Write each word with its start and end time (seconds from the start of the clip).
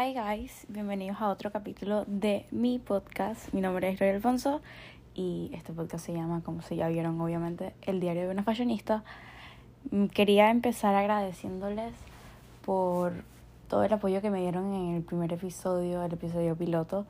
Hi 0.00 0.14
guys, 0.14 0.64
bienvenidos 0.70 1.20
a 1.20 1.28
otro 1.28 1.52
capítulo 1.52 2.06
de 2.06 2.46
mi 2.50 2.78
podcast. 2.78 3.52
Mi 3.52 3.60
nombre 3.60 3.90
es 3.90 4.00
Roy 4.00 4.08
Alfonso 4.08 4.62
y 5.14 5.50
este 5.52 5.74
podcast 5.74 6.06
se 6.06 6.14
llama, 6.14 6.40
como 6.42 6.62
se 6.62 6.74
ya 6.74 6.88
vieron 6.88 7.20
obviamente, 7.20 7.74
El 7.82 8.00
diario 8.00 8.22
de 8.22 8.30
una 8.30 8.42
fashionista. 8.42 9.04
Mm, 9.90 10.06
Quería 10.06 10.50
empezar 10.50 10.94
agradeciéndoles 10.94 11.92
por 12.64 13.12
todo 13.68 13.84
el 13.84 13.92
apoyo 13.92 14.22
que 14.22 14.30
me 14.30 14.40
dieron 14.40 14.72
en 14.72 14.94
el 14.94 15.02
primer 15.02 15.34
episodio, 15.34 16.02
el 16.02 16.14
episodio 16.14 16.56
piloto 16.56 17.04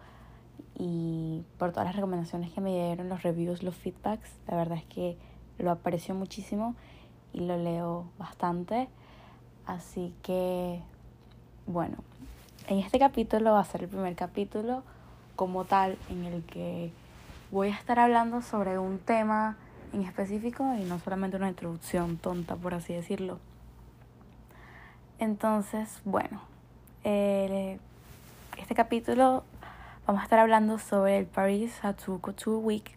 y 0.76 1.44
por 1.58 1.70
todas 1.70 1.86
las 1.86 1.94
recomendaciones 1.94 2.50
que 2.50 2.60
me 2.60 2.70
dieron, 2.70 3.08
los 3.08 3.22
reviews, 3.22 3.62
los 3.62 3.76
feedbacks. 3.76 4.32
La 4.48 4.56
verdad 4.56 4.78
es 4.78 4.84
que 4.86 5.16
lo 5.58 5.70
aprecio 5.70 6.16
muchísimo 6.16 6.74
y 7.32 7.42
lo 7.46 7.56
leo 7.56 8.10
bastante. 8.18 8.88
Así 9.64 10.12
que, 10.24 10.82
bueno, 11.68 11.98
en 12.68 12.78
este 12.78 12.98
capítulo 12.98 13.52
va 13.52 13.60
a 13.60 13.64
ser 13.64 13.82
el 13.82 13.88
primer 13.88 14.14
capítulo 14.14 14.82
como 15.36 15.64
tal 15.64 15.96
en 16.08 16.24
el 16.24 16.42
que 16.44 16.92
voy 17.50 17.68
a 17.68 17.74
estar 17.74 17.98
hablando 17.98 18.42
sobre 18.42 18.78
un 18.78 18.98
tema 18.98 19.56
en 19.92 20.02
específico 20.02 20.74
y 20.78 20.84
no 20.84 20.98
solamente 20.98 21.36
una 21.36 21.48
introducción 21.48 22.16
tonta, 22.16 22.56
por 22.56 22.74
así 22.74 22.92
decirlo. 22.92 23.38
Entonces, 25.18 26.00
bueno, 26.04 26.40
eh, 27.04 27.78
este 28.56 28.74
capítulo 28.74 29.44
vamos 30.06 30.20
a 30.20 30.24
estar 30.24 30.38
hablando 30.38 30.78
sobre 30.78 31.18
el 31.18 31.26
Paris 31.26 31.72
Haute 31.82 32.04
Couture 32.20 32.56
Week 32.56 32.96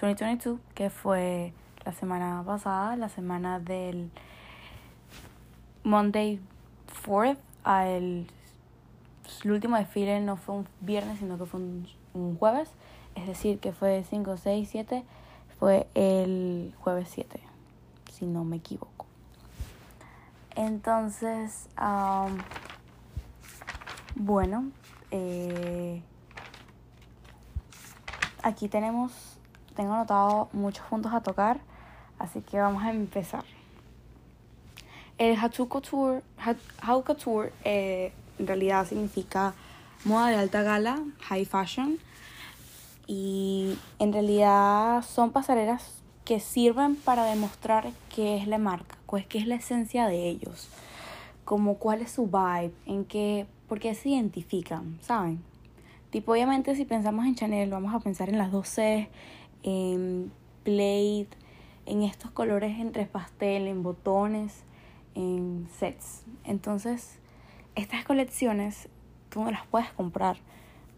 2022, 0.00 0.60
que 0.74 0.90
fue 0.90 1.52
la 1.84 1.92
semana 1.92 2.42
pasada, 2.46 2.96
la 2.96 3.08
semana 3.08 3.58
del 3.58 4.10
Monday 5.84 6.40
4th 7.04 7.38
al 7.64 8.26
el 9.44 9.52
último 9.52 9.76
desfile 9.76 10.20
no 10.20 10.36
fue 10.36 10.56
un 10.56 10.68
viernes, 10.80 11.18
sino 11.18 11.38
que 11.38 11.46
fue 11.46 11.60
un, 11.60 12.36
jueves. 12.38 12.70
Es 13.14 13.26
decir, 13.26 13.58
que 13.58 13.72
fue 13.72 14.04
5, 14.08 14.36
6, 14.36 14.68
7. 14.70 15.04
Fue 15.58 15.86
el 15.94 16.74
jueves 16.80 17.08
7, 17.10 17.40
si 18.12 18.26
no 18.26 18.44
me 18.44 18.56
equivoco. 18.56 19.06
Entonces, 20.54 21.68
bueno, 24.16 24.70
eh, 25.10 26.02
aquí 28.42 28.68
tenemos, 28.68 29.38
tengo 29.76 29.94
anotado 29.94 30.48
muchos 30.52 30.84
puntos 30.86 31.12
a 31.12 31.22
tocar, 31.22 31.60
así 32.18 32.40
que 32.42 32.60
vamos 32.60 32.82
a 32.82 32.90
empezar. 32.90 33.44
El 35.18 35.38
Haute 35.38 35.68
Couture, 35.68 36.22
Haute 36.82 37.04
Couture 37.06 37.52
eh, 37.64 38.12
en 38.38 38.46
realidad 38.46 38.86
significa 38.86 39.54
moda 40.04 40.28
de 40.28 40.36
alta 40.36 40.62
gala, 40.62 41.02
high 41.20 41.44
fashion. 41.44 41.98
Y 43.06 43.76
en 43.98 44.12
realidad 44.12 45.02
son 45.02 45.32
pasarelas 45.32 46.02
que 46.24 46.40
sirven 46.40 46.96
para 46.96 47.24
demostrar 47.24 47.90
qué 48.14 48.36
es 48.36 48.46
la 48.46 48.58
marca, 48.58 48.96
pues 49.06 49.26
qué 49.26 49.38
es 49.38 49.46
la 49.46 49.56
esencia 49.56 50.06
de 50.06 50.28
ellos, 50.28 50.68
como 51.44 51.78
cuál 51.78 52.00
es 52.00 52.12
su 52.12 52.26
vibe, 52.26 52.72
en 52.86 53.04
qué, 53.04 53.46
por 53.68 53.80
qué 53.80 53.94
se 53.94 54.10
identifican, 54.10 54.98
¿saben? 55.02 55.42
Tipo, 56.10 56.32
obviamente 56.32 56.76
si 56.76 56.84
pensamos 56.84 57.26
en 57.26 57.34
Chanel, 57.34 57.70
vamos 57.70 57.94
a 57.94 58.00
pensar 58.00 58.28
en 58.28 58.38
las 58.38 58.52
12, 58.52 59.08
en 59.64 60.32
plate, 60.62 61.28
en 61.86 62.02
estos 62.02 62.30
colores 62.30 62.78
entre 62.78 63.06
pastel, 63.06 63.66
en 63.66 63.82
botones, 63.82 64.62
en 65.14 65.68
sets. 65.78 66.22
Entonces, 66.44 67.18
estas 67.74 68.04
colecciones 68.04 68.88
tú 69.28 69.42
no 69.44 69.50
las 69.50 69.66
puedes 69.66 69.90
comprar. 69.92 70.36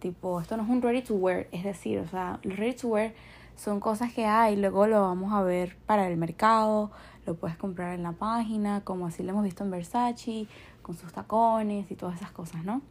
Tipo, 0.00 0.40
esto 0.40 0.56
no 0.56 0.64
es 0.64 0.68
un 0.68 0.82
ready 0.82 1.02
to 1.02 1.14
wear, 1.14 1.46
es 1.50 1.64
decir, 1.64 1.98
o 1.98 2.08
sea, 2.08 2.38
los 2.42 2.56
ready 2.56 2.74
to 2.74 2.88
wear 2.88 3.12
son 3.56 3.80
cosas 3.80 4.12
que 4.12 4.26
hay, 4.26 4.56
luego 4.56 4.86
lo 4.86 5.00
vamos 5.02 5.32
a 5.32 5.42
ver 5.42 5.76
para 5.86 6.08
el 6.08 6.16
mercado, 6.16 6.90
lo 7.26 7.34
puedes 7.34 7.56
comprar 7.56 7.94
en 7.94 8.02
la 8.02 8.12
página, 8.12 8.82
como 8.82 9.06
así 9.06 9.22
lo 9.22 9.30
hemos 9.30 9.44
visto 9.44 9.64
en 9.64 9.70
Versace, 9.70 10.46
con 10.82 10.96
sus 10.96 11.12
tacones 11.12 11.90
y 11.90 11.94
todas 11.94 12.16
esas 12.16 12.32
cosas, 12.32 12.64
¿no? 12.64 12.82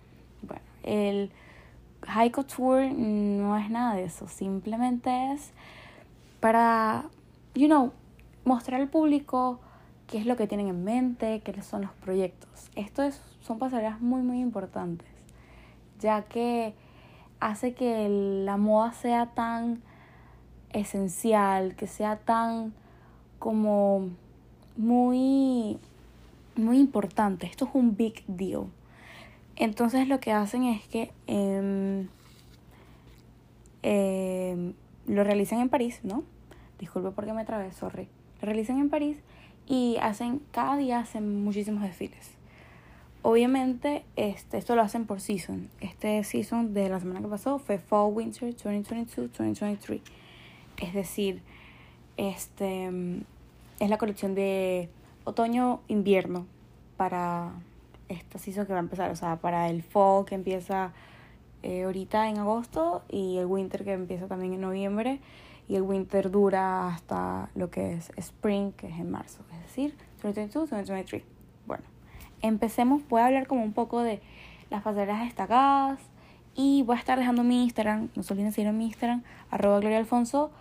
Bueno, 0.42 0.64
el 0.84 1.32
high 2.08 2.32
couture 2.32 2.92
no 2.92 3.58
es 3.58 3.70
nada 3.70 3.96
de 3.96 4.06
eso, 4.06 4.28
simplemente 4.28 5.34
es 5.34 5.52
para, 6.40 7.06
you 7.54 7.68
know, 7.68 7.92
mostrar 8.46 8.82
al 8.82 8.90
público 8.90 9.60
qué 10.14 10.20
es 10.20 10.28
lo 10.28 10.38
que 10.38 10.46
tienen 10.46 10.68
en 10.68 10.84
mente, 10.84 11.42
qué 11.44 11.60
son 11.64 11.82
los 11.82 11.92
proyectos. 11.94 12.70
Esto 12.76 13.02
es, 13.02 13.20
son 13.42 13.58
pasarelas 13.58 14.00
muy, 14.00 14.22
muy 14.22 14.42
importantes, 14.42 15.08
ya 16.00 16.22
que 16.22 16.76
hace 17.40 17.74
que 17.74 18.08
la 18.46 18.58
moda 18.58 18.94
sea 18.94 19.32
tan 19.34 19.82
esencial, 20.72 21.76
que 21.76 21.88
sea 21.88 22.18
tan 22.18 22.76
como 23.40 24.10
muy, 24.78 25.80
muy 26.56 26.78
importante. 26.78 27.48
Esto 27.48 27.66
es 27.66 27.72
un 27.74 27.98
big 27.98 28.24
deal. 28.28 28.66
Entonces 29.56 30.08
lo 30.08 30.20
que 30.20 30.32
hacen 30.32 30.66
es 30.66 30.88
que 30.90 31.12
eh, 31.26 32.08
eh, 33.82 34.74
lo 35.08 35.24
realizan 35.24 35.60
en 35.60 35.70
París, 35.70 36.02
¿no? 36.04 36.24
Disculpe 36.78 37.10
porque 37.10 37.34
me 37.34 37.46
trabé, 37.46 37.72
sorry. 37.72 38.08
Lo 38.42 38.46
realizan 38.46 38.78
en 38.78 38.92
París 38.92 39.18
y 39.68 39.98
hacen, 40.02 40.42
cada 40.52 40.78
día 40.78 41.00
hacen 41.00 41.44
muchísimos 41.44 41.84
desfiles. 41.84 42.32
Obviamente, 43.22 44.04
este, 44.18 44.58
esto 44.58 44.76
lo 44.76 44.82
hacen 44.82 45.06
por 45.06 45.22
season. 45.22 45.70
Este 45.80 46.24
season 46.26 46.74
de 46.74 46.90
la 46.90 47.00
semana 47.00 47.22
que 47.22 47.28
pasó 47.28 47.58
fue 47.58 47.78
Fall 47.78 48.12
Winter 48.14 48.54
2022-2023. 48.56 50.02
Es 50.78 50.94
decir, 50.94 51.42
este 52.18 52.92
es 53.80 53.90
la 53.90 53.98
colección 53.98 54.36
de 54.36 54.90
otoño-invierno 55.24 56.46
para 56.98 57.54
esta 58.10 58.40
season 58.40 58.66
que 58.66 58.74
va 58.74 58.80
a 58.80 58.82
empezar. 58.82 59.10
O 59.12 59.16
sea, 59.16 59.38
para 59.38 59.70
el 59.70 59.84
fall 59.84 60.26
que 60.26 60.36
empieza 60.36 60.92
eh, 61.64 61.84
ahorita 61.84 62.28
en 62.28 62.40
agosto 62.40 63.04
y 63.10 63.38
el 63.38 63.46
winter 63.46 63.86
que 63.86 63.94
empieza 63.94 64.28
también 64.28 64.54
en 64.54 64.62
noviembre 64.62 65.22
y 65.68 65.76
el 65.76 65.84
winter 65.84 66.30
dura 66.30 66.88
hasta 66.88 67.50
lo 67.56 67.70
que 67.70 67.94
es 67.94 68.12
spring, 68.18 68.72
que 68.74 68.88
es 68.88 69.00
en 69.00 69.10
marzo, 69.12 69.44
es 69.54 69.62
decir, 69.62 69.96
2022, 70.22 70.70
2023. 70.70 71.24
Bueno, 71.66 71.84
empecemos, 72.42 73.02
voy 73.10 73.22
a 73.22 73.28
hablar 73.28 73.48
como 73.48 73.64
un 73.64 73.74
poco 73.74 74.02
de 74.02 74.22
las 74.70 74.84
pasarelas 74.84 75.24
destacadas 75.24 76.00
y 76.56 76.84
voy 76.84 76.96
a 76.96 77.00
estar 77.00 77.18
dejando 77.18 77.44
mi 77.44 77.64
Instagram, 77.64 78.10
no 78.16 78.24
se 78.24 78.34
olviden 78.34 78.52
seguir 78.52 78.70
en 78.70 78.78
mi 78.78 78.86
Instagram, 78.86 79.24
arroba 79.50 79.80
Gloria 79.80 79.98
Alfonso, 79.98 80.52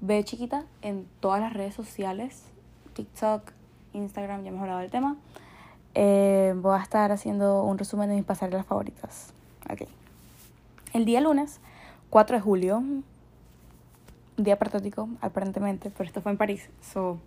ve 0.00 0.24
chiquita 0.24 0.64
en 0.82 1.06
todas 1.20 1.40
las 1.40 1.52
redes 1.52 1.74
sociales, 1.74 2.44
TikTok, 2.94 3.52
Instagram, 3.92 4.42
ya 4.42 4.48
hemos 4.48 4.62
hablado 4.62 4.80
del 4.80 4.90
tema. 4.90 5.16
Eh, 5.94 6.54
voy 6.56 6.78
a 6.78 6.82
estar 6.82 7.12
haciendo 7.12 7.64
un 7.64 7.78
resumen 7.78 8.08
de 8.08 8.16
mis 8.16 8.24
pasarelas 8.24 8.64
favoritas. 8.64 9.32
Okay. 9.70 9.88
El 10.92 11.04
día 11.04 11.20
lunes, 11.20 11.60
4 12.10 12.36
de 12.36 12.42
julio, 12.42 12.82
día 14.36 14.58
patriótico, 14.58 15.08
aparentemente, 15.20 15.90
pero 15.90 16.06
esto 16.06 16.20
fue 16.20 16.32
en 16.32 16.38
París, 16.38 16.68
so 16.80 17.18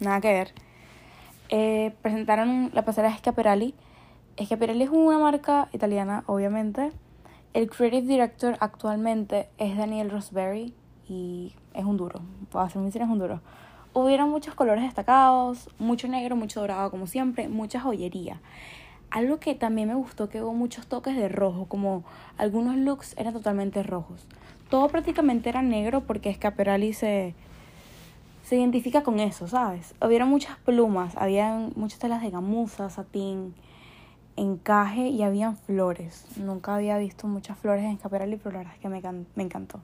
nada 0.00 0.20
que 0.20 0.32
ver. 0.32 0.52
Eh, 1.48 1.94
presentaron 2.02 2.70
la 2.72 2.84
pasarela 2.84 3.16
Schiaparelli. 3.16 3.74
Schiaparelli 4.40 4.84
es 4.84 4.90
una 4.90 5.18
marca 5.18 5.68
italiana, 5.72 6.24
obviamente. 6.26 6.92
El 7.52 7.68
creative 7.68 8.06
director 8.06 8.56
actualmente 8.60 9.48
es 9.58 9.76
Daniel 9.76 10.10
Rosberry 10.10 10.74
y 11.08 11.54
es 11.74 11.84
un 11.84 11.98
duro, 11.98 12.20
puedo 12.50 12.64
hacer 12.64 12.82
es 12.82 12.96
un 12.96 13.18
duro. 13.18 13.40
Hubieron 13.92 14.30
muchos 14.30 14.54
colores 14.54 14.84
destacados, 14.84 15.68
mucho 15.78 16.08
negro, 16.08 16.34
mucho 16.34 16.60
dorado, 16.60 16.90
como 16.90 17.06
siempre, 17.06 17.48
mucha 17.48 17.78
joyería. 17.78 18.40
Algo 19.10 19.38
que 19.38 19.54
también 19.54 19.88
me 19.88 19.94
gustó 19.94 20.30
que 20.30 20.42
hubo 20.42 20.54
muchos 20.54 20.86
toques 20.86 21.14
de 21.14 21.28
rojo, 21.28 21.66
como 21.66 22.02
algunos 22.38 22.76
looks 22.76 23.14
eran 23.18 23.34
totalmente 23.34 23.82
rojos 23.82 24.26
todo 24.72 24.88
prácticamente 24.88 25.50
era 25.50 25.60
negro 25.60 26.00
porque 26.00 26.32
Scaperali 26.32 26.94
se, 26.94 27.34
se 28.42 28.56
identifica 28.56 29.02
con 29.02 29.20
eso, 29.20 29.46
¿sabes? 29.46 29.94
Había 30.00 30.24
muchas 30.24 30.56
plumas, 30.60 31.14
había 31.18 31.68
muchas 31.76 31.98
telas 31.98 32.22
de 32.22 32.30
gamuza, 32.30 32.88
satín, 32.88 33.54
encaje 34.34 35.08
y 35.08 35.24
habían 35.24 35.58
flores. 35.58 36.24
Nunca 36.38 36.74
había 36.74 36.96
visto 36.96 37.26
muchas 37.26 37.58
flores 37.58 37.84
en 37.84 37.98
Scaperali, 37.98 38.38
pero 38.38 38.52
la 38.52 38.58
verdad 38.60 38.72
es 38.74 38.80
que 38.80 38.88
me, 38.88 39.44
encantó. 39.44 39.82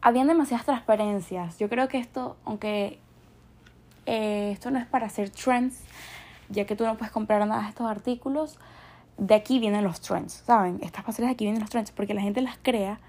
Habían 0.00 0.28
demasiadas 0.28 0.64
transparencias. 0.64 1.58
Yo 1.58 1.68
creo 1.68 1.88
que 1.88 1.98
esto, 1.98 2.36
aunque 2.44 3.00
eh, 4.06 4.52
esto 4.52 4.70
no 4.70 4.78
es 4.78 4.86
para 4.86 5.06
hacer 5.06 5.30
trends, 5.30 5.82
ya 6.50 6.66
que 6.66 6.76
tú 6.76 6.84
no 6.84 6.96
puedes 6.96 7.10
comprar 7.10 7.44
nada 7.48 7.62
de 7.62 7.70
estos 7.70 7.90
artículos, 7.90 8.60
de 9.16 9.34
aquí 9.34 9.58
vienen 9.58 9.82
los 9.82 10.00
trends, 10.00 10.44
¿saben? 10.46 10.78
Estas 10.82 11.04
pasarelas 11.04 11.30
de 11.30 11.34
aquí 11.34 11.46
vienen 11.46 11.62
los 11.62 11.70
trends, 11.70 11.90
porque 11.90 12.14
la 12.14 12.20
gente 12.20 12.40
las 12.42 12.58
crea 12.62 13.00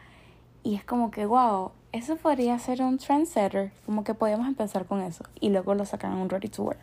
y 0.63 0.75
es 0.75 0.83
como 0.83 1.11
que, 1.11 1.25
wow, 1.25 1.71
eso 1.91 2.15
podría 2.17 2.57
ser 2.59 2.81
un 2.81 2.97
trendsetter. 2.97 3.71
Como 3.85 4.03
que 4.03 4.13
podemos 4.13 4.47
empezar 4.47 4.85
con 4.85 5.01
eso. 5.01 5.23
Y 5.39 5.49
luego 5.49 5.73
lo 5.75 5.85
sacan 5.85 6.13
en 6.13 6.19
un 6.19 6.29
ready 6.29 6.49
to 6.49 6.63
wear. 6.63 6.79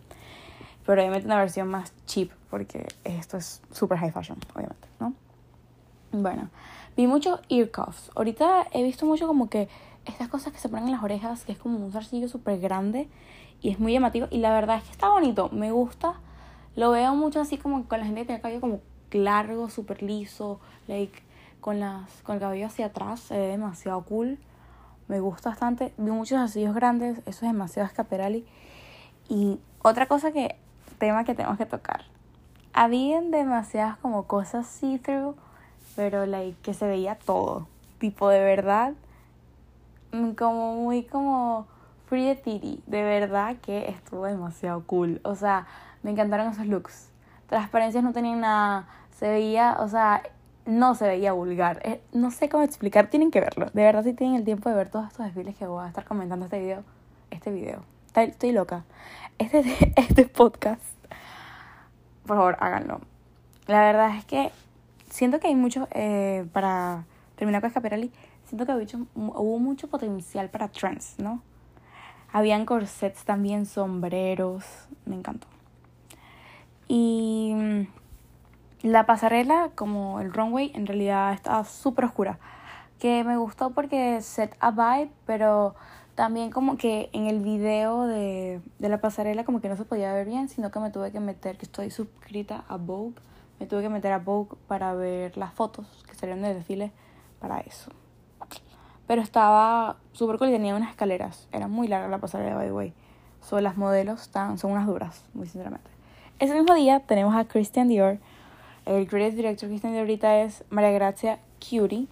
Pero 0.85 1.01
obviamente 1.01 1.27
una 1.27 1.39
versión 1.39 1.69
más 1.69 1.93
cheap, 2.07 2.31
porque 2.49 2.87
esto 3.05 3.37
es 3.37 3.61
super 3.73 3.99
high 3.99 4.13
fashion, 4.13 4.39
obviamente, 4.55 4.89
¿no? 5.01 5.15
Bueno, 6.13 6.49
vi 6.97 7.07
mucho 7.07 7.41
ear 7.49 7.71
cuffs. 7.71 8.11
Ahorita 8.15 8.69
he 8.73 8.83
visto 8.83 9.05
mucho 9.05 9.27
como 9.27 9.49
que 9.51 9.69
estas 10.05 10.29
cosas 10.29 10.53
que 10.53 10.61
se 10.61 10.69
ponen 10.69 10.87
en 10.87 10.93
las 10.93 11.03
orejas, 11.03 11.45
que 11.45 11.53
es 11.53 11.59
como 11.59 11.85
un 11.85 11.93
zarcillo 11.93 12.29
súper 12.29 12.61
grande 12.61 13.09
y 13.61 13.71
es 13.71 13.81
muy 13.81 13.93
llamativo. 13.93 14.29
Y 14.31 14.39
la 14.39 14.53
verdad 14.53 14.77
es 14.79 14.85
que 14.85 14.93
está 14.93 15.09
bonito, 15.09 15.49
me 15.51 15.73
gusta. 15.73 16.15
Lo 16.77 16.93
veo 16.93 17.15
mucho 17.17 17.41
así 17.41 17.59
como 17.59 17.85
con 17.89 17.99
la 17.99 18.07
gente 18.07 18.21
que 18.21 18.27
tiene 18.27 18.37
el 18.37 18.43
cabello 18.43 18.61
como 18.61 18.81
largo, 19.11 19.69
súper 19.69 20.03
liso, 20.03 20.61
like 20.87 21.23
con, 21.61 21.81
las, 21.81 22.23
con 22.23 22.37
el 22.37 22.41
cabello 22.41 22.67
hacia 22.67 22.87
atrás, 22.87 23.21
se 23.21 23.37
ve 23.37 23.49
demasiado 23.49 24.03
cool. 24.03 24.39
Me 25.09 25.21
gusta 25.21 25.51
bastante. 25.51 25.93
Vi 25.97 26.11
muchos 26.11 26.39
zarcillos 26.39 26.75
grandes, 26.75 27.19
eso 27.19 27.47
es 27.47 27.53
demasiado 27.53 27.87
escaperali. 27.87 28.47
Y 29.29 29.59
otra 29.83 30.07
cosa 30.07 30.33
que, 30.33 30.57
tema 30.99 31.25
que 31.25 31.35
tenemos 31.35 31.59
que 31.59 31.67
tocar. 31.67 32.05
Habían 32.73 33.31
demasiadas 33.31 33.97
como 33.99 34.25
cosas 34.25 34.67
see-through, 34.67 35.37
pero 35.95 36.27
like 36.27 36.61
que 36.63 36.75
se 36.75 36.87
veía 36.87 37.17
todo. 37.17 37.67
Tipo 37.99 38.29
de 38.29 38.41
verdad, 38.41 38.93
mm, 40.13 40.33
como 40.33 40.75
muy 40.75 41.05
como 41.05 41.67
Free 42.07 42.35
the 42.35 42.37
Titty. 42.37 42.83
De 42.87 43.03
verdad 43.03 43.57
que 43.63 43.89
estuvo 43.89 44.27
demasiado 44.27 44.83
cool. 44.85 45.21
O 45.25 45.35
sea, 45.35 45.67
me 46.03 46.11
encantaron 46.11 46.49
esos 46.49 46.67
looks. 46.67 47.09
Transparencias 47.49 48.05
no 48.05 48.13
tenían 48.13 48.41
nada. 48.41 48.87
Se 49.19 49.29
veía, 49.29 49.79
o 49.81 49.89
sea, 49.89 50.23
no 50.67 50.95
se 50.95 51.07
veía 51.07 51.33
vulgar. 51.33 51.81
Eh, 51.85 52.01
no 52.13 52.31
sé 52.31 52.49
cómo 52.49 52.63
explicar, 52.63 53.09
tienen 53.09 53.31
que 53.31 53.41
verlo. 53.41 53.67
De 53.73 53.83
verdad, 53.83 54.05
si 54.05 54.13
tienen 54.13 54.37
el 54.37 54.45
tiempo 54.45 54.69
de 54.69 54.75
ver 54.75 54.91
todos 54.91 55.07
estos 55.07 55.25
desfiles 55.25 55.57
que 55.57 55.67
voy 55.67 55.85
a 55.85 55.89
estar 55.89 56.05
comentando 56.05 56.45
este 56.47 56.59
video. 56.59 56.85
Este 57.31 57.51
video. 57.51 57.83
Estoy 58.15 58.53
loca. 58.53 58.85
Este, 59.39 59.63
este 59.97 60.27
podcast. 60.27 60.83
Por 62.27 62.37
favor, 62.37 62.57
háganlo. 62.61 63.01
La 63.67 63.81
verdad 63.81 64.17
es 64.17 64.25
que 64.25 64.51
siento 65.11 65.39
que 65.41 65.49
hay 65.49 65.55
mucho, 65.55 65.89
eh, 65.93 66.47
para 66.53 67.05
terminar 67.37 67.61
con 67.61 67.69
Escaperali, 67.69 68.11
siento 68.45 68.67
que 68.67 68.97
hubo 69.15 69.59
mucho 69.59 69.89
potencial 69.89 70.51
para 70.51 70.69
trends, 70.69 71.19
¿no? 71.19 71.43
Habían 72.33 72.67
corsets 72.67 73.25
también, 73.25 73.67
sombreros, 73.67 74.65
me 75.05 75.17
encantó. 75.17 75.47
Y 76.89 77.53
mm, 77.55 77.87
la 78.87 79.07
pasarela, 79.07 79.71
como 79.75 80.21
el 80.21 80.33
runway, 80.33 80.73
en 80.75 80.87
realidad 80.87 81.33
estaba 81.33 81.65
súper 81.65 82.07
oscura. 82.07 82.39
Que 82.99 83.25
me 83.25 83.37
gustó 83.37 83.71
porque 83.71 84.21
set 84.23 84.57
a 84.61 84.71
vibe, 84.71 85.11
pero 85.27 85.75
también 86.15 86.51
como 86.51 86.79
que 86.79 87.11
en 87.13 87.27
el 87.27 87.41
video 87.41 88.07
de, 88.07 88.61
de 88.79 88.89
la 88.89 89.01
pasarela 89.01 89.45
como 89.45 89.61
que 89.61 89.69
no 89.69 89.77
se 89.77 89.85
podía 89.85 90.13
ver 90.13 90.27
bien, 90.27 90.49
sino 90.49 90.71
que 90.71 90.81
me 90.81 90.91
tuve 90.91 91.13
que 91.13 91.21
meter, 91.21 91.59
que 91.59 91.67
estoy 91.67 91.91
suscrita 91.91 92.65
a 92.69 92.77
Vogue, 92.77 93.15
me 93.61 93.67
tuve 93.67 93.83
que 93.83 93.89
meter 93.89 94.13
a 94.13 94.19
Vogue 94.19 94.57
para 94.67 94.95
ver 94.95 95.37
las 95.37 95.53
fotos 95.53 96.05
que 96.09 96.15
salieron 96.15 96.43
del 96.43 96.55
desfile 96.57 96.93
para 97.39 97.61
eso. 97.61 97.91
Pero 99.07 99.23
estaba 99.23 99.97
súper 100.13 100.39
cool 100.39 100.49
y 100.49 100.53
tenía 100.53 100.75
unas 100.75 100.91
escaleras. 100.91 101.49
Era 101.53 101.69
muy 101.69 101.87
larga 101.87 102.09
la 102.09 102.19
pasarela, 102.19 102.57
by 102.57 102.67
the 102.67 102.73
way. 102.73 102.95
So, 103.41 103.61
las 103.61 103.77
modelos 103.77 104.23
están, 104.23 104.59
son 104.59 104.73
unas 104.73 104.87
duras, 104.87 105.25
muy 105.33 105.47
sinceramente. 105.47 105.89
Ese 106.39 106.55
mismo 106.55 106.75
día 106.75 107.01
tenemos 107.01 107.37
a 107.37 107.45
Christian 107.45 107.89
Dior. 107.89 108.19
El 108.87 109.09
creative 109.09 109.37
director 109.37 109.69
Christian 109.69 109.93
Dior 109.93 110.03
ahorita 110.03 110.43
es 110.43 110.63
María 110.71 110.93
Gracia 110.93 111.41
Curie. 111.59 112.07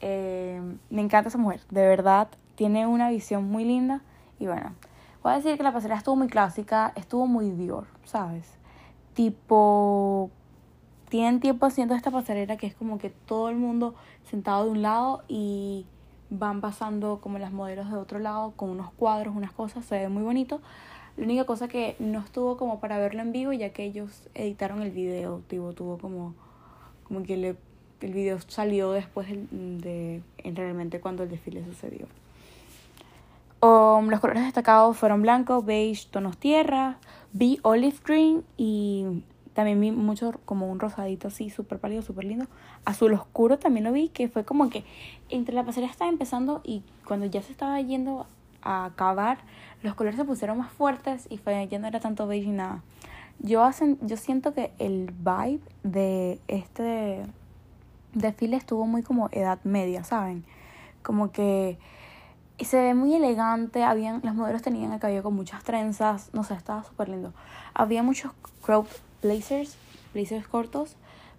Eh, 0.00 0.60
me 0.90 1.00
encanta 1.00 1.28
esa 1.28 1.38
mujer, 1.38 1.60
de 1.70 1.86
verdad. 1.86 2.26
Tiene 2.56 2.88
una 2.88 3.08
visión 3.08 3.44
muy 3.44 3.64
linda. 3.64 4.00
Y 4.40 4.46
bueno, 4.46 4.72
voy 5.22 5.32
a 5.32 5.36
decir 5.36 5.56
que 5.56 5.62
la 5.62 5.72
pasarela 5.72 5.98
estuvo 5.98 6.16
muy 6.16 6.26
clásica, 6.26 6.92
estuvo 6.96 7.28
muy 7.28 7.50
Dior, 7.50 7.86
¿sabes? 8.04 8.50
Tipo, 9.14 10.30
tienen 11.08 11.38
tiempo 11.38 11.66
haciendo 11.66 11.94
esta 11.94 12.10
pasarela 12.10 12.56
que 12.56 12.66
es 12.66 12.74
como 12.74 12.98
que 12.98 13.10
todo 13.10 13.48
el 13.48 13.56
mundo 13.56 13.94
sentado 14.28 14.64
de 14.64 14.70
un 14.70 14.82
lado 14.82 15.22
y 15.28 15.86
van 16.30 16.60
pasando 16.60 17.20
como 17.20 17.38
las 17.38 17.52
modelos 17.52 17.88
de 17.88 17.96
otro 17.96 18.18
lado 18.18 18.54
con 18.56 18.70
unos 18.70 18.90
cuadros, 18.94 19.36
unas 19.36 19.52
cosas, 19.52 19.84
se 19.84 19.98
ve 19.98 20.08
muy 20.08 20.24
bonito. 20.24 20.60
La 21.16 21.24
única 21.24 21.44
cosa 21.44 21.68
que 21.68 21.94
no 21.98 22.20
estuvo 22.20 22.56
como 22.56 22.80
para 22.80 22.98
verlo 22.98 23.20
en 23.20 23.32
vivo 23.32 23.52
ya 23.52 23.70
que 23.70 23.84
ellos 23.84 24.28
editaron 24.34 24.82
el 24.82 24.90
video, 24.90 25.42
tipo, 25.46 25.72
tuvo 25.72 25.98
como, 25.98 26.34
como 27.04 27.22
que 27.22 27.36
le, 27.36 27.56
el 28.00 28.12
video 28.12 28.38
salió 28.40 28.92
después 28.92 29.28
de, 29.30 30.22
realmente 30.42 31.00
cuando 31.00 31.22
el 31.22 31.30
desfile 31.30 31.64
sucedió. 31.64 32.06
Um, 33.60 34.08
los 34.08 34.20
colores 34.20 34.42
destacados 34.42 34.96
fueron 34.96 35.22
blanco, 35.22 35.62
beige, 35.62 36.08
tonos 36.10 36.36
tierra, 36.38 36.96
vi 37.32 37.60
olive 37.62 37.96
green 38.04 38.42
y 38.56 39.22
también 39.52 39.80
vi 39.80 39.90
mucho 39.90 40.32
como 40.46 40.70
un 40.70 40.80
rosadito 40.80 41.28
así, 41.28 41.50
súper 41.50 41.78
pálido, 41.78 42.02
súper 42.02 42.24
lindo. 42.24 42.46
Azul 42.84 43.12
oscuro 43.12 43.58
también 43.58 43.84
lo 43.84 43.92
vi, 43.92 44.08
que 44.08 44.28
fue 44.28 44.44
como 44.44 44.70
que 44.70 44.84
entre 45.28 45.54
la 45.54 45.64
pasarela 45.64 45.92
estaba 45.92 46.10
empezando 46.10 46.62
y 46.64 46.82
cuando 47.06 47.26
ya 47.26 47.42
se 47.42 47.52
estaba 47.52 47.80
yendo 47.80 48.26
a 48.62 48.86
acabar, 48.86 49.38
los 49.82 49.94
colores 49.94 50.18
se 50.18 50.24
pusieron 50.24 50.58
más 50.58 50.72
fuertes 50.72 51.26
y 51.30 51.38
fue, 51.38 51.66
ya 51.68 51.78
no 51.78 51.86
era 51.86 52.00
tanto 52.00 52.26
beige 52.26 52.48
ni 52.48 52.56
nada. 52.56 52.82
Yo, 53.38 53.64
hacen, 53.64 53.98
yo 54.02 54.16
siento 54.16 54.54
que 54.54 54.72
el 54.78 55.12
vibe 55.12 55.60
de 55.82 56.40
este 56.48 57.24
desfile 58.14 58.56
estuvo 58.56 58.86
muy 58.86 59.02
como 59.02 59.28
edad 59.32 59.58
media, 59.64 60.04
¿saben? 60.04 60.44
Como 61.02 61.32
que 61.32 61.78
se 62.60 62.80
ve 62.80 62.94
muy 62.94 63.14
elegante, 63.14 63.82
habían, 63.82 64.20
los 64.22 64.34
modelos 64.34 64.62
tenían 64.62 64.92
el 64.92 65.00
cabello 65.00 65.22
con 65.22 65.34
muchas 65.34 65.64
trenzas, 65.64 66.30
no 66.32 66.44
sé, 66.44 66.54
estaba 66.54 66.84
súper 66.84 67.08
lindo. 67.08 67.32
Había 67.74 68.02
muchos 68.02 68.32
crop 68.62 68.86
blazers, 69.22 69.76
blazers 70.14 70.46
cortos, 70.46 70.96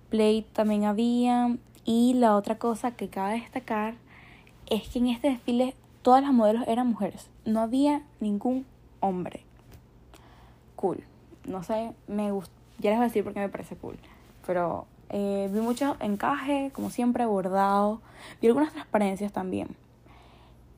plate 0.10 0.46
también 0.54 0.86
había. 0.86 1.56
Y 1.86 2.14
la 2.16 2.36
otra 2.36 2.58
cosa 2.58 2.92
que 2.92 3.10
cabe 3.10 3.42
destacar 3.42 3.96
es 4.68 4.88
que 4.90 5.00
en 5.00 5.08
este 5.08 5.30
desfile 5.30 5.76
todas 6.04 6.22
las 6.22 6.34
modelos 6.34 6.68
eran 6.68 6.88
mujeres, 6.88 7.30
no 7.46 7.62
había 7.62 8.04
ningún 8.20 8.66
hombre. 9.00 9.44
Cool. 10.76 11.04
No 11.46 11.64
sé, 11.64 11.94
me 12.08 12.32
gusta, 12.32 12.54
ya 12.80 12.92
les 12.92 13.00
voy 13.00 13.06
a 13.06 13.08
decir 13.08 13.24
porque 13.24 13.40
me 13.40 13.50
parece 13.50 13.76
cool. 13.76 13.98
Pero 14.46 14.86
eh, 15.10 15.50
vi 15.52 15.60
mucho 15.60 15.98
encaje, 16.00 16.72
como 16.74 16.90
siempre, 16.90 17.26
bordado. 17.26 18.02
Vi 18.42 18.48
algunas 18.48 18.72
transparencias 18.74 19.32
también. 19.32 19.76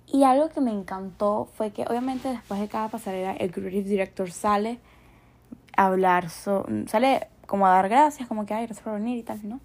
Y 0.07 0.23
algo 0.23 0.49
que 0.49 0.61
me 0.61 0.71
encantó 0.71 1.49
fue 1.55 1.71
que 1.71 1.83
obviamente 1.83 2.29
después 2.29 2.59
de 2.59 2.67
cada 2.67 2.89
pasarela 2.89 3.33
el 3.33 3.51
creative 3.51 3.89
director 3.89 4.31
sale 4.31 4.79
hablar, 5.75 6.29
sale 6.29 7.27
como 7.47 7.65
a 7.67 7.71
dar 7.71 7.89
gracias, 7.89 8.27
como 8.27 8.45
que, 8.45 8.53
ay, 8.53 8.65
gracias 8.65 8.83
por 8.83 8.93
venir 8.93 9.17
y 9.17 9.23
tal, 9.23 9.39
¿no? 9.43 9.59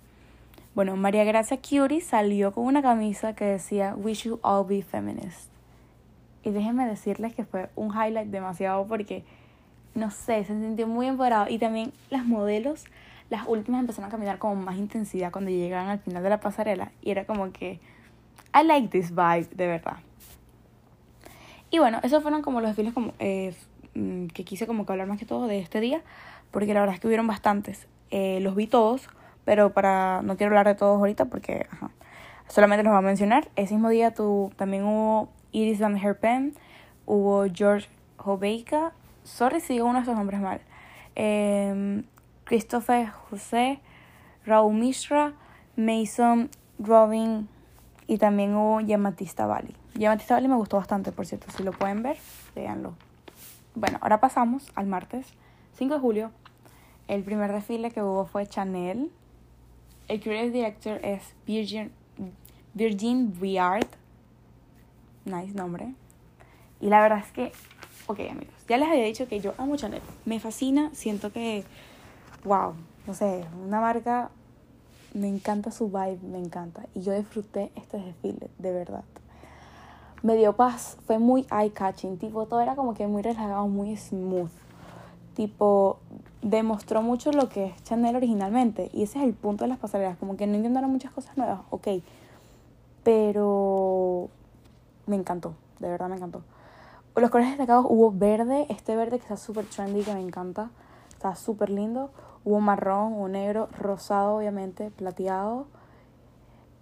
Bueno, 0.75 0.97
María 0.97 1.25
Gracia 1.25 1.59
Curie 1.61 2.01
salió 2.01 2.53
con 2.53 2.65
una 2.65 2.81
camisa 2.81 3.35
que 3.35 3.45
decía 3.45 3.95
We 3.97 4.15
should 4.15 4.39
all 4.43 4.65
be 4.65 4.83
feminists. 4.83 5.50
Y 6.43 6.51
déjenme 6.51 6.87
decirles 6.87 7.35
que 7.35 7.45
fue 7.45 7.69
un 7.77 7.89
highlight 7.89 8.29
demasiado 8.29 8.87
porque, 8.87 9.25
no 9.95 10.11
sé, 10.11 10.45
se 10.45 10.55
sintió 10.55 10.87
muy 10.87 11.07
empoderado. 11.07 11.47
Y 11.49 11.59
también 11.59 11.93
las 12.11 12.25
modelos, 12.25 12.85
las 13.29 13.47
últimas 13.47 13.81
empezaron 13.81 14.09
a 14.09 14.11
caminar 14.11 14.39
con 14.39 14.65
más 14.65 14.77
intensidad 14.77 15.33
cuando 15.33 15.51
llegaron 15.51 15.89
al 15.89 15.99
final 15.99 16.23
de 16.23 16.31
la 16.31 16.41
pasarela. 16.41 16.93
Y 17.03 17.11
era 17.11 17.25
como 17.25 17.53
que, 17.53 17.81
I 18.55 18.65
like 18.65 18.89
this 18.89 19.11
vibe, 19.11 19.49
de 19.55 19.67
verdad. 19.67 19.97
Y 21.71 21.79
bueno, 21.79 22.01
esos 22.03 22.23
fueron 22.23 22.43
como 22.43 22.61
los 22.61 22.71
desfiles 22.71 22.93
como, 22.93 23.13
eh, 23.21 23.55
Mm, 23.95 24.27
que 24.29 24.45
quise 24.45 24.67
como 24.67 24.87
que 24.87 24.93
hablar 24.93 25.09
más 25.09 25.19
que 25.19 25.27
todo 25.27 25.47
de 25.47 25.59
este 25.59 25.81
día, 25.81 26.03
porque 26.51 26.73
la 26.75 26.81
verdad 26.81 26.95
es 26.95 27.01
que 27.01 27.07
hubieron 27.09 27.27
bastantes. 27.27 27.89
Eh, 28.11 28.41
los 28.41 28.55
vi 28.55 28.67
todos, 28.67 29.09
pero 29.45 29.73
para 29.73 30.23
no 30.23 30.37
quiero 30.37 30.51
hablar 30.51 30.67
de 30.67 30.75
todos 30.75 30.99
ahorita 30.99 31.27
porque 31.27 31.67
solamente 32.49 32.85
los 32.85 32.93
voy 32.93 32.99
a 32.99 33.03
mencionar. 33.03 33.49
Ese 33.57 33.75
mismo 33.75 33.89
día 33.89 34.15
tu, 34.15 34.53
también 34.57 34.85
hubo 34.85 35.29
Iris 35.53 35.79
Van 35.81 35.97
Herpen, 35.97 36.55
hubo 37.07 37.47
George 37.53 37.89
Hobeika, 38.19 38.93
sorry 39.25 39.61
si 39.61 39.75
digo 39.75 39.87
uno 39.87 39.99
de 39.99 40.03
esos 40.03 40.17
nombres 40.17 40.41
mal, 40.41 40.61
eh, 41.17 42.03
Christopher 42.45 43.09
José, 43.09 43.81
Raúl 44.45 44.75
Mishra, 44.75 45.35
Mason 45.77 46.51
Robin 46.79 47.49
y 48.07 48.19
también 48.19 48.55
hubo 48.55 48.81
Yamatista 48.81 49.47
Valley. 49.47 49.75
Yamatista 49.95 50.35
Valley 50.35 50.49
me 50.49 50.57
gustó 50.57 50.77
bastante, 50.77 51.13
por 51.13 51.27
cierto, 51.27 51.51
si 51.51 51.63
lo 51.63 51.73
pueden 51.73 52.03
ver, 52.03 52.17
véanlo. 52.55 52.95
Bueno, 53.75 53.99
ahora 54.01 54.21
pasamos 54.21 54.71
al 54.75 54.87
martes 54.87 55.27
5 55.79 55.95
de 55.95 56.01
julio. 56.01 56.31
El 57.07 57.23
primer 57.23 57.53
desfile 57.53 57.91
que 57.91 58.03
hubo 58.03 58.27
fue 58.27 58.47
Chanel. 58.47 59.11
El 60.09 60.21
creative 60.21 60.51
director 60.51 61.05
es 61.05 61.23
Virgin, 61.47 61.93
Virgin 62.75 63.33
Viard. 63.41 63.87
Nice 65.31 65.55
nombre. 65.55 65.95
Y 66.81 66.89
la 66.89 67.01
verdad 67.01 67.19
es 67.19 67.33
que, 67.33 67.53
ok 68.07 68.21
amigos, 68.31 68.55
ya 68.69 68.79
les 68.79 68.89
había 68.89 69.05
dicho 69.05 69.29
que 69.29 69.41
yo 69.41 69.55
amo 69.59 69.77
Chanel. 69.77 70.03
Me 70.25 70.41
fascina, 70.41 70.91
siento 70.93 71.33
que, 71.33 71.65
wow, 72.45 72.75
no 73.07 73.15
sé, 73.15 73.45
una 73.65 73.81
marca, 73.81 74.31
me 75.15 75.29
encanta 75.29 75.71
su 75.71 75.89
vibe, 75.89 76.21
me 76.23 76.39
encanta. 76.39 76.87
Y 76.95 77.03
yo 77.03 77.13
disfruté 77.13 77.71
este 77.77 77.99
desfile, 77.99 78.49
de 78.59 78.73
verdad 78.73 79.05
me 80.23 80.37
dio 80.37 80.55
paz, 80.55 80.99
fue 81.07 81.19
muy 81.19 81.47
eye-catching, 81.51 82.19
tipo, 82.19 82.47
todo 82.47 82.61
era 82.61 82.77
como 82.77 82.95
que 82.95 83.07
muy 83.07 83.23
relajado, 83.23 83.67
muy 83.69 83.97
smooth. 83.97 84.51
Tipo, 85.35 85.99
demostró 86.43 87.03
mucho 87.03 87.33
lo 87.33 87.49
que 87.49 87.67
es 87.67 87.83
Chanel 87.85 88.17
originalmente. 88.17 88.91
Y 88.93 89.05
ese 89.05 89.19
es 89.19 89.25
el 89.25 89.33
punto 89.33 89.65
de 89.65 89.69
las 89.69 89.79
pasarelas. 89.79 90.19
Como 90.19 90.37
que 90.37 90.47
no 90.47 90.57
intentaron 90.57 90.91
muchas 90.91 91.13
cosas 91.13 91.37
nuevas, 91.37 91.61
ok. 91.71 91.89
Pero 93.03 94.29
me 95.11 95.17
encantó, 95.17 95.55
de 95.81 95.89
verdad 95.89 96.09
me 96.09 96.17
encantó. 96.17 96.43
Los 97.17 97.31
colores 97.31 97.51
destacados 97.51 97.87
hubo 97.89 98.13
verde, 98.13 98.67
este 98.71 98.95
verde 98.97 99.19
que 99.19 99.25
está 99.25 99.37
súper 99.37 99.67
trendy, 99.67 100.03
que 100.03 100.15
me 100.15 100.21
encanta. 100.21 100.71
Está 101.11 101.35
súper 101.35 101.69
lindo. 101.69 102.11
Hubo 102.45 102.61
marrón, 102.61 103.15
hubo 103.15 103.29
negro, 103.29 103.69
rosado 103.77 104.37
obviamente, 104.37 104.91
plateado. 104.91 105.67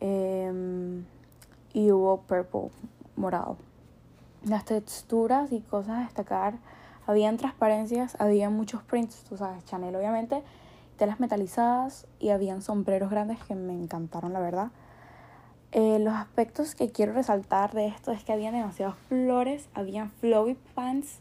Em, 0.01 1.07
y 1.73 1.91
hubo 1.91 2.21
purple, 2.21 2.71
morado. 3.17 3.57
Las 4.45 4.65
texturas 4.67 5.51
y 5.51 5.61
cosas 5.61 5.97
a 5.97 6.01
destacar. 6.01 6.59
Habían 7.07 7.39
transparencias, 7.39 8.15
había 8.21 8.51
muchos 8.51 8.83
prints, 8.83 9.25
tú 9.25 9.39
sabes, 9.39 9.65
Chanel 9.65 9.97
obviamente, 9.97 10.43
telas 10.99 11.21
metalizadas 11.21 12.07
y 12.21 12.29
habían 12.29 12.61
sombreros 12.61 13.11
grandes 13.11 13.43
que 13.45 13.55
me 13.55 13.73
encantaron, 13.73 14.35
la 14.35 14.41
verdad. 14.41 14.71
Eh, 15.73 15.99
los 15.99 16.15
aspectos 16.15 16.75
que 16.75 16.91
quiero 16.91 17.13
resaltar 17.13 17.73
de 17.75 17.89
esto 17.89 18.11
es 18.11 18.25
que 18.25 18.33
habían 18.33 18.55
demasiadas 18.55 18.97
flores, 19.09 19.69
habían 19.75 20.11
flowy 20.11 20.57
pants, 20.75 21.21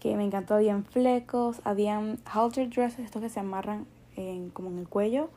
que 0.00 0.16
me 0.16 0.24
encantó, 0.24 0.54
habían 0.54 0.84
flecos, 0.84 1.60
habían 1.62 2.18
halter 2.24 2.68
dresses, 2.70 3.04
estos 3.04 3.22
que 3.22 3.28
se 3.28 3.38
amarran 3.38 3.86
en, 4.16 4.50
como 4.50 4.70
en 4.70 4.78
el 4.78 4.88
cuello. 4.88 5.30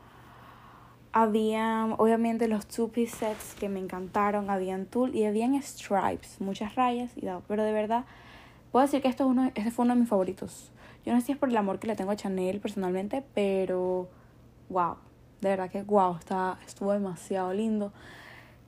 Habían, 1.11 1.93
obviamente, 1.99 2.47
los 2.47 2.65
two-piece 2.65 3.15
sets 3.15 3.53
que 3.53 3.69
me 3.69 3.79
encantaron, 3.79 4.49
habían 4.49 4.87
tulle 4.87 5.19
y 5.19 5.25
habían 5.25 5.53
stripes, 5.61 6.41
muchas 6.41 6.73
rayas, 6.73 7.11
y 7.15 7.27
pero 7.47 7.63
de 7.63 7.71
verdad, 7.71 8.05
puedo 8.71 8.85
decir 8.85 9.03
que 9.03 9.07
esto 9.07 9.23
es 9.23 9.29
uno, 9.29 9.51
este 9.53 9.69
fue 9.69 9.85
uno 9.85 9.93
de 9.93 9.99
mis 10.01 10.09
favoritos. 10.09 10.71
Yo 11.05 11.13
no 11.13 11.19
sé 11.19 11.27
si 11.27 11.31
es 11.33 11.37
por 11.37 11.49
el 11.49 11.57
amor 11.57 11.77
que 11.77 11.85
le 11.85 11.95
tengo 11.95 12.09
a 12.11 12.15
Chanel 12.15 12.59
personalmente, 12.59 13.23
pero 13.35 14.09
wow, 14.69 14.95
de 15.41 15.49
verdad 15.49 15.69
que 15.69 15.83
wow, 15.83 16.17
estuvo 16.65 16.91
demasiado 16.91 17.53
lindo. 17.53 17.91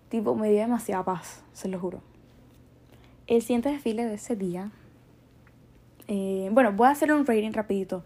Tipo, 0.09 0.35
me 0.35 0.49
dio 0.49 0.59
demasiada 0.59 1.03
paz, 1.03 1.43
se 1.53 1.67
lo 1.67 1.79
juro. 1.79 2.01
El 3.27 3.41
siguiente 3.41 3.69
desfile 3.69 4.05
de 4.05 4.13
ese 4.13 4.35
día. 4.35 4.71
Eh, 6.07 6.49
bueno, 6.51 6.71
voy 6.71 6.87
a 6.87 6.91
hacer 6.91 7.11
un 7.11 7.25
rating 7.25 7.51
rapidito. 7.51 8.03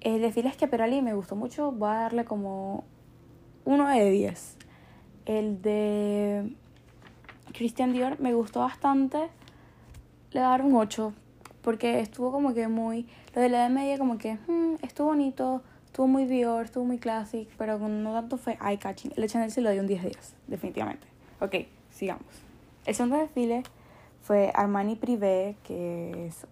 El 0.00 0.20
desfile 0.20 0.52
Schiaparelli 0.52 1.02
me 1.02 1.14
gustó 1.14 1.34
mucho. 1.34 1.72
Voy 1.72 1.88
a 1.88 1.94
darle 1.94 2.24
como 2.24 2.84
1 3.64 3.88
de 3.88 4.10
10. 4.10 4.56
El 5.24 5.62
de 5.62 6.54
Christian 7.52 7.92
Dior 7.92 8.20
me 8.20 8.32
gustó 8.34 8.60
bastante. 8.60 9.18
Le 10.30 10.40
voy 10.40 10.46
a 10.46 10.50
dar 10.50 10.62
un 10.62 10.76
8. 10.76 11.12
Porque 11.62 11.98
estuvo 11.98 12.30
como 12.30 12.54
que 12.54 12.68
muy... 12.68 13.08
Lo 13.34 13.42
de 13.42 13.48
la 13.48 13.58
edad 13.58 13.70
media 13.70 13.98
como 13.98 14.18
que... 14.18 14.34
Hmm, 14.46 14.76
estuvo 14.82 15.08
bonito 15.08 15.62
Estuvo 15.96 16.08
muy 16.08 16.26
Dior, 16.26 16.66
estuvo 16.66 16.84
muy 16.84 16.98
classic, 16.98 17.48
pero 17.56 17.78
no 17.78 18.12
tanto 18.12 18.36
fue 18.36 18.58
eye-catching. 18.60 19.14
El 19.16 19.30
Chanel 19.30 19.50
se 19.50 19.62
lo 19.62 19.70
dio 19.70 19.80
un 19.80 19.86
10 19.86 20.02
días, 20.02 20.34
definitivamente. 20.46 21.06
Ok, 21.40 21.54
sigamos. 21.90 22.26
El 22.84 22.94
segundo 22.94 23.16
desfile 23.16 23.62
fue 24.20 24.52
Armani 24.54 24.96
Privé, 24.96 25.56
que 25.64 26.26
es 26.26 26.46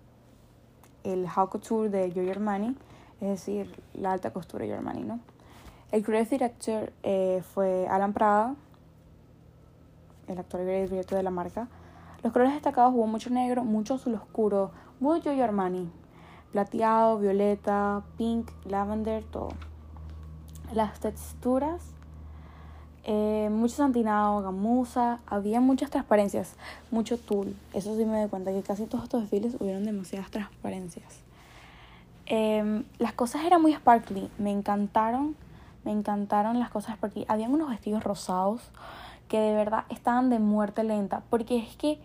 el 1.02 1.26
haute 1.26 1.52
couture 1.52 1.90
de 1.90 2.10
Giorgio 2.10 2.32
Armani, 2.32 2.74
es 3.20 3.28
decir, 3.28 3.70
la 3.92 4.12
alta 4.12 4.32
costura 4.32 4.62
de 4.62 4.68
Giorgio 4.68 4.88
Armani, 4.88 5.06
¿no? 5.06 5.20
El 5.92 6.02
creative 6.02 6.38
director 6.38 6.92
eh, 7.02 7.42
fue 7.52 7.86
Alan 7.86 8.14
Prada, 8.14 8.54
el 10.26 10.38
actor 10.38 10.62
y 10.62 10.64
director 10.64 11.18
de 11.18 11.22
la 11.22 11.30
marca. 11.30 11.68
Los 12.22 12.32
colores 12.32 12.54
destacados 12.54 12.94
hubo 12.94 13.06
mucho 13.06 13.28
negro, 13.28 13.62
mucho 13.62 13.96
azul 13.96 14.14
oscuro, 14.14 14.70
muy 15.00 15.20
Giorgio 15.20 15.44
Armani, 15.44 15.90
plateado, 16.54 17.18
violeta, 17.18 18.04
pink, 18.16 18.48
lavender, 18.64 19.24
todo. 19.24 19.48
Las 20.72 21.00
texturas, 21.00 21.82
eh, 23.02 23.48
mucho 23.50 23.74
santinado, 23.74 24.40
gamuza, 24.40 25.18
había 25.26 25.60
muchas 25.60 25.90
transparencias, 25.90 26.54
mucho 26.92 27.18
tul. 27.18 27.56
Eso 27.72 27.96
sí 27.96 28.04
me 28.04 28.20
doy 28.20 28.28
cuenta 28.28 28.52
que 28.52 28.62
casi 28.62 28.86
todos 28.86 29.02
estos 29.02 29.22
desfiles 29.22 29.56
hubieron 29.58 29.82
demasiadas 29.82 30.30
transparencias. 30.30 31.24
Em, 32.26 32.84
las 33.00 33.14
cosas 33.14 33.44
eran 33.44 33.60
muy 33.60 33.74
sparkly, 33.74 34.30
me 34.38 34.52
encantaron, 34.52 35.34
me 35.84 35.90
encantaron 35.90 36.60
las 36.60 36.70
cosas 36.70 36.94
sparkly. 36.94 37.24
Habían 37.26 37.52
unos 37.52 37.68
vestidos 37.68 38.04
rosados 38.04 38.60
que 39.26 39.40
de 39.40 39.56
verdad 39.56 39.86
estaban 39.88 40.30
de 40.30 40.38
muerte 40.38 40.84
lenta, 40.84 41.24
porque 41.30 41.58
es 41.58 41.74
que 41.74 41.98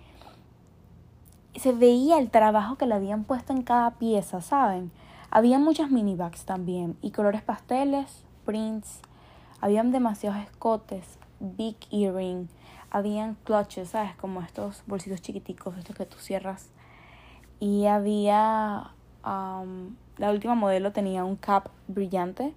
se 1.56 1.72
veía 1.74 2.20
el 2.20 2.30
trabajo 2.30 2.76
que 2.76 2.86
le 2.86 2.96
habían 2.96 3.24
puesto 3.24 3.54
en 3.54 3.64
cada 3.64 3.92
pieza, 3.92 4.42
¿saben? 4.42 4.92
Había 5.32 5.60
muchas 5.60 5.92
mini 5.92 6.16
bags 6.16 6.46
también 6.46 6.98
y 7.02 7.12
colores 7.12 7.42
pasteles, 7.42 8.24
prints, 8.46 9.00
habían 9.62 9.92
demasiados 9.92 10.40
escotes, 10.40 11.18
big 11.40 11.76
earring, 11.92 12.50
habían 12.92 13.36
clutches, 13.44 13.90
¿sabes? 13.90 14.16
Como 14.16 14.42
estos 14.42 14.84
bolsitos 14.88 15.22
chiquiticos, 15.22 15.78
estos 15.78 15.96
que 15.96 16.06
tú 16.06 16.18
cierras. 16.18 16.70
Y 17.60 17.86
había, 17.88 18.92
la 19.24 20.32
última 20.32 20.56
modelo 20.56 20.92
tenía 20.92 21.26
un 21.26 21.36
cap 21.36 21.70
brillante, 21.88 22.54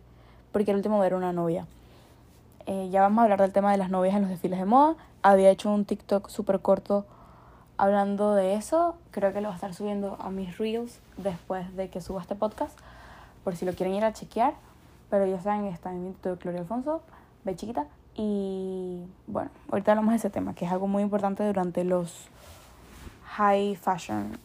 porque 0.52 0.70
el 0.70 0.78
último 0.78 1.02
era 1.02 1.16
una 1.16 1.32
novia. 1.32 1.66
Eh, 2.66 2.88
ya 2.90 3.00
vamos 3.02 3.18
a 3.18 3.22
hablar 3.24 3.40
del 3.40 3.52
tema 3.52 3.72
de 3.72 3.78
las 3.78 3.90
novias 3.90 4.14
en 4.14 4.22
los 4.22 4.30
desfiles 4.30 4.60
de 4.60 4.64
moda. 4.64 4.96
Había 5.22 5.50
hecho 5.50 5.70
un 5.70 5.84
TikTok 5.84 6.28
súper 6.28 6.60
corto 6.60 7.04
hablando 7.76 8.34
de 8.34 8.54
eso, 8.54 8.96
creo 9.10 9.32
que 9.32 9.40
lo 9.40 9.48
va 9.48 9.54
a 9.54 9.56
estar 9.56 9.74
subiendo 9.74 10.16
a 10.20 10.30
mis 10.30 10.58
reels 10.58 11.00
después 11.16 11.74
de 11.76 11.88
que 11.88 12.00
suba 12.00 12.20
este 12.20 12.34
podcast, 12.34 12.78
por 13.44 13.56
si 13.56 13.64
lo 13.64 13.74
quieren 13.74 13.94
ir 13.94 14.04
a 14.04 14.12
chequear. 14.12 14.54
Pero 15.10 15.26
ya 15.26 15.40
saben, 15.40 15.66
está 15.66 15.90
en 15.90 16.04
mi 16.04 16.14
de 16.22 16.36
Gloria 16.36 16.60
Alfonso, 16.60 17.02
ve 17.44 17.54
chiquita. 17.56 17.86
Y 18.14 19.02
bueno, 19.26 19.50
ahorita 19.70 19.92
hablamos 19.92 20.12
de 20.12 20.16
ese 20.18 20.30
tema, 20.30 20.54
que 20.54 20.64
es 20.64 20.72
algo 20.72 20.86
muy 20.86 21.02
importante 21.02 21.44
durante 21.46 21.84
los 21.84 22.28
high 23.24 23.74
fashion 23.76 24.38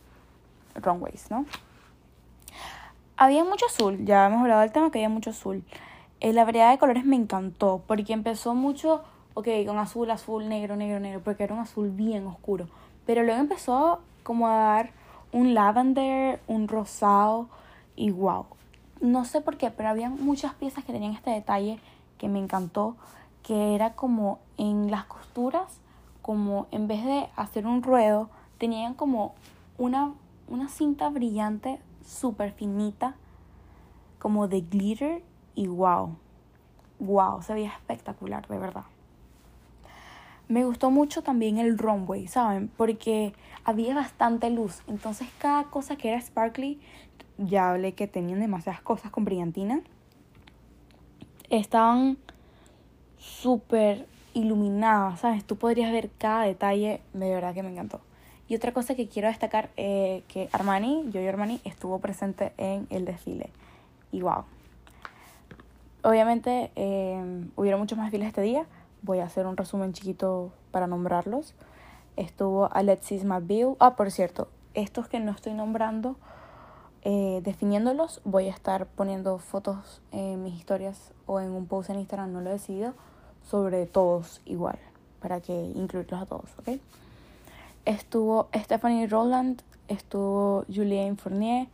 runways, 0.76 1.30
¿no? 1.30 1.46
Había 3.18 3.44
mucho 3.44 3.66
azul, 3.66 4.06
ya 4.06 4.28
hemos 4.28 4.42
hablado 4.42 4.62
del 4.62 4.72
tema 4.72 4.92
que 4.92 5.00
había 5.00 5.10
mucho 5.10 5.32
azul. 5.32 5.64
Eh, 6.20 6.34
la 6.34 6.46
variedad 6.46 6.72
de 6.72 6.78
colores 6.78 7.06
me 7.06 7.16
encantó, 7.16 7.82
porque 7.88 8.14
empezó 8.14 8.56
mucho, 8.56 9.04
ok, 9.34 9.48
con 9.66 9.80
azul, 9.80 10.10
azul, 10.12 10.48
negro, 10.48 10.76
negro, 10.76 11.00
negro, 11.00 11.22
porque 11.24 11.44
era 11.44 11.54
un 11.54 11.62
azul 11.62 11.90
bien 11.90 12.28
oscuro 12.28 12.68
pero 13.08 13.24
luego 13.24 13.40
empezó 13.40 14.02
como 14.22 14.48
a 14.48 14.56
dar 14.56 14.92
un 15.32 15.54
lavender, 15.54 16.40
un 16.48 16.68
rosado 16.68 17.48
y 17.96 18.12
wow. 18.12 18.46
No 19.00 19.26
sé 19.26 19.42
por 19.42 19.58
qué, 19.58 19.72
pero 19.72 19.90
había 19.90 20.10
muchas 20.10 20.54
piezas 20.54 20.84
que 20.84 20.92
tenían 20.92 21.14
este 21.14 21.32
detalle 21.32 21.80
que 22.18 22.28
me 22.28 22.40
encantó, 22.40 22.98
que 23.44 23.74
era 23.74 23.94
como 23.94 24.40
en 24.58 24.92
las 24.92 25.06
costuras, 25.06 25.80
como 26.22 26.68
en 26.72 26.88
vez 26.88 27.06
de 27.06 27.30
hacer 27.38 27.66
un 27.66 27.82
ruedo, 27.82 28.30
tenían 28.58 28.94
como 28.94 29.34
una, 29.78 30.14
una 30.50 30.68
cinta 30.68 31.10
brillante 31.10 31.80
súper 32.06 32.52
finita, 32.52 33.16
como 34.20 34.50
de 34.50 34.62
glitter 34.62 35.24
y 35.56 35.68
wow. 35.68 36.18
Wow, 37.00 37.42
se 37.42 37.54
veía 37.54 37.70
espectacular, 37.70 38.48
de 38.48 38.58
verdad. 38.58 38.84
Me 40.48 40.63
gustó 40.63 40.92
mucho 40.92 41.22
también 41.24 41.58
el 41.58 41.77
runway, 41.77 42.27
¿saben? 42.27 42.70
Porque 42.77 43.34
había 43.66 43.94
bastante 43.94 44.50
luz. 44.50 44.82
Entonces 44.88 45.27
cada 45.39 45.66
cosa 45.66 45.98
que 45.98 46.10
era 46.10 46.22
sparkly, 46.22 46.80
ya 47.38 47.72
hablé 47.72 47.94
que 47.94 48.08
tenían 48.08 48.39
demasiadas 48.39 48.82
cosas 48.82 49.12
con 49.12 49.25
brillantina, 49.25 49.82
estaban 51.50 52.18
súper 53.18 54.08
iluminadas, 54.34 55.20
¿sabes? 55.22 55.44
Tú 55.44 55.58
podrías 55.58 55.92
ver 55.92 56.10
cada 56.18 56.44
detalle, 56.44 57.01
de 57.13 57.30
verdad 57.30 57.54
que 57.54 57.63
me 57.63 57.72
encantó. 57.72 58.01
Y 58.48 58.56
otra 58.56 58.72
cosa 58.72 58.96
que 58.96 59.08
quiero 59.08 59.27
destacar, 59.27 59.70
eh, 59.75 60.24
que 60.30 60.48
Armani, 60.54 61.06
yo 61.12 61.22
y 61.22 61.27
Armani, 61.27 61.60
estuvo 61.66 62.00
presente 62.00 62.54
en 62.58 62.88
el 62.89 63.04
desfile. 63.04 63.50
Y 64.12 64.22
wow. 64.22 64.46
Obviamente 66.04 66.72
eh, 66.75 67.46
hubieron 67.58 67.82
muchos 67.82 67.98
más 67.98 68.06
desfiles 68.06 68.30
este 68.30 68.42
día, 68.42 68.66
voy 69.01 69.20
a 69.20 69.25
hacer 69.25 69.46
un 69.46 69.58
resumen 69.58 69.94
chiquito 69.94 70.51
para 70.72 70.88
nombrarlos. 70.88 71.54
Estuvo 72.16 72.70
Alexis 72.74 73.24
McBeal. 73.24 73.75
Ah, 73.80 73.96
por 73.96 74.12
cierto, 74.12 74.48
estos 74.74 75.08
que 75.08 75.20
no 75.20 75.32
estoy 75.32 75.54
nombrando, 75.54 76.16
eh, 77.04 77.42
definiéndolos, 77.44 78.22
voy 78.25 78.48
a 78.48 78.51
estar 78.51 78.86
poniendo 78.86 79.38
fotos 79.39 80.01
en 80.12 80.44
mis 80.44 80.56
historias 80.56 81.13
o 81.25 81.39
en 81.39 81.51
un 81.51 81.68
post 81.68 81.89
en 81.89 82.00
Instagram, 82.00 82.34
no 82.34 82.42
lo 82.42 82.50
he 82.50 82.54
decidido, 82.54 82.94
sobre 83.44 83.86
todos 83.86 84.42
igual, 84.46 84.77
para 85.22 85.39
que 85.39 85.54
incluirlos 85.54 86.22
a 86.22 86.25
todos, 86.25 86.50
¿ok? 86.60 86.80
Estuvo 87.86 88.50
Stephanie 88.54 89.08
Roland, 89.08 89.62
estuvo 89.88 90.66
Julien 90.68 91.18
Fournier, 91.18 91.68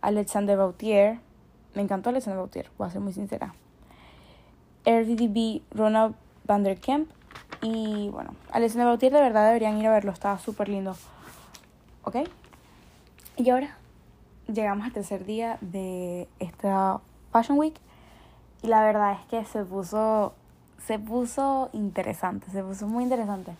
Alexander 0.00 0.56
Bautier. 0.56 1.20
Me 1.74 1.82
encantó 1.82 2.08
Alexander 2.10 2.38
Bautier, 2.38 2.70
voy 2.78 2.88
a 2.88 2.90
ser 2.90 3.00
muy 3.00 3.12
sincera. 3.12 3.54
RDB 4.86 5.60
Ronald 5.70 6.14
Van 6.48 6.64
der 6.64 6.80
Kemp. 6.80 7.08
Y 7.62 8.08
bueno, 8.10 8.34
Alexander 8.50 8.86
Bautier 8.86 9.12
de 9.12 9.20
verdad 9.20 9.46
deberían 9.46 9.78
ir 9.78 9.86
a 9.86 9.92
verlo, 9.92 10.10
estaba 10.10 10.38
súper 10.38 10.68
lindo. 10.68 10.96
¿Ok? 12.02 12.16
Y 13.36 13.50
ahora 13.50 13.76
llegamos 14.52 14.86
al 14.86 14.92
tercer 14.92 15.24
día 15.24 15.58
de 15.60 16.26
esta 16.40 17.00
Fashion 17.30 17.58
Week 17.58 17.74
y 18.62 18.66
la 18.66 18.82
verdad 18.82 19.12
es 19.12 19.26
que 19.26 19.44
se 19.44 19.64
puso, 19.64 20.34
se 20.84 20.98
puso 20.98 21.70
interesante, 21.72 22.50
se 22.50 22.64
puso 22.64 22.88
muy 22.88 23.04
interesante 23.04 23.52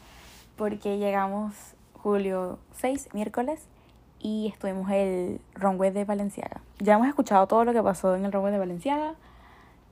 porque 0.57 0.99
llegamos 0.99 1.55
julio 2.03 2.59
6, 2.73 3.11
miércoles, 3.13 3.67
y 4.21 4.49
estuvimos 4.49 4.91
el 4.91 5.41
runway 5.55 5.91
de 5.91 6.05
Valenciaga. 6.05 6.61
Ya 6.81 6.95
hemos 6.95 7.07
escuchado 7.07 7.47
todo 7.47 7.65
lo 7.65 7.73
que 7.73 7.83
pasó 7.83 8.17
en 8.17 8.25
el 8.25 8.33
runway 8.33 8.53
de 8.53 8.59
Valenciaga 8.59 9.15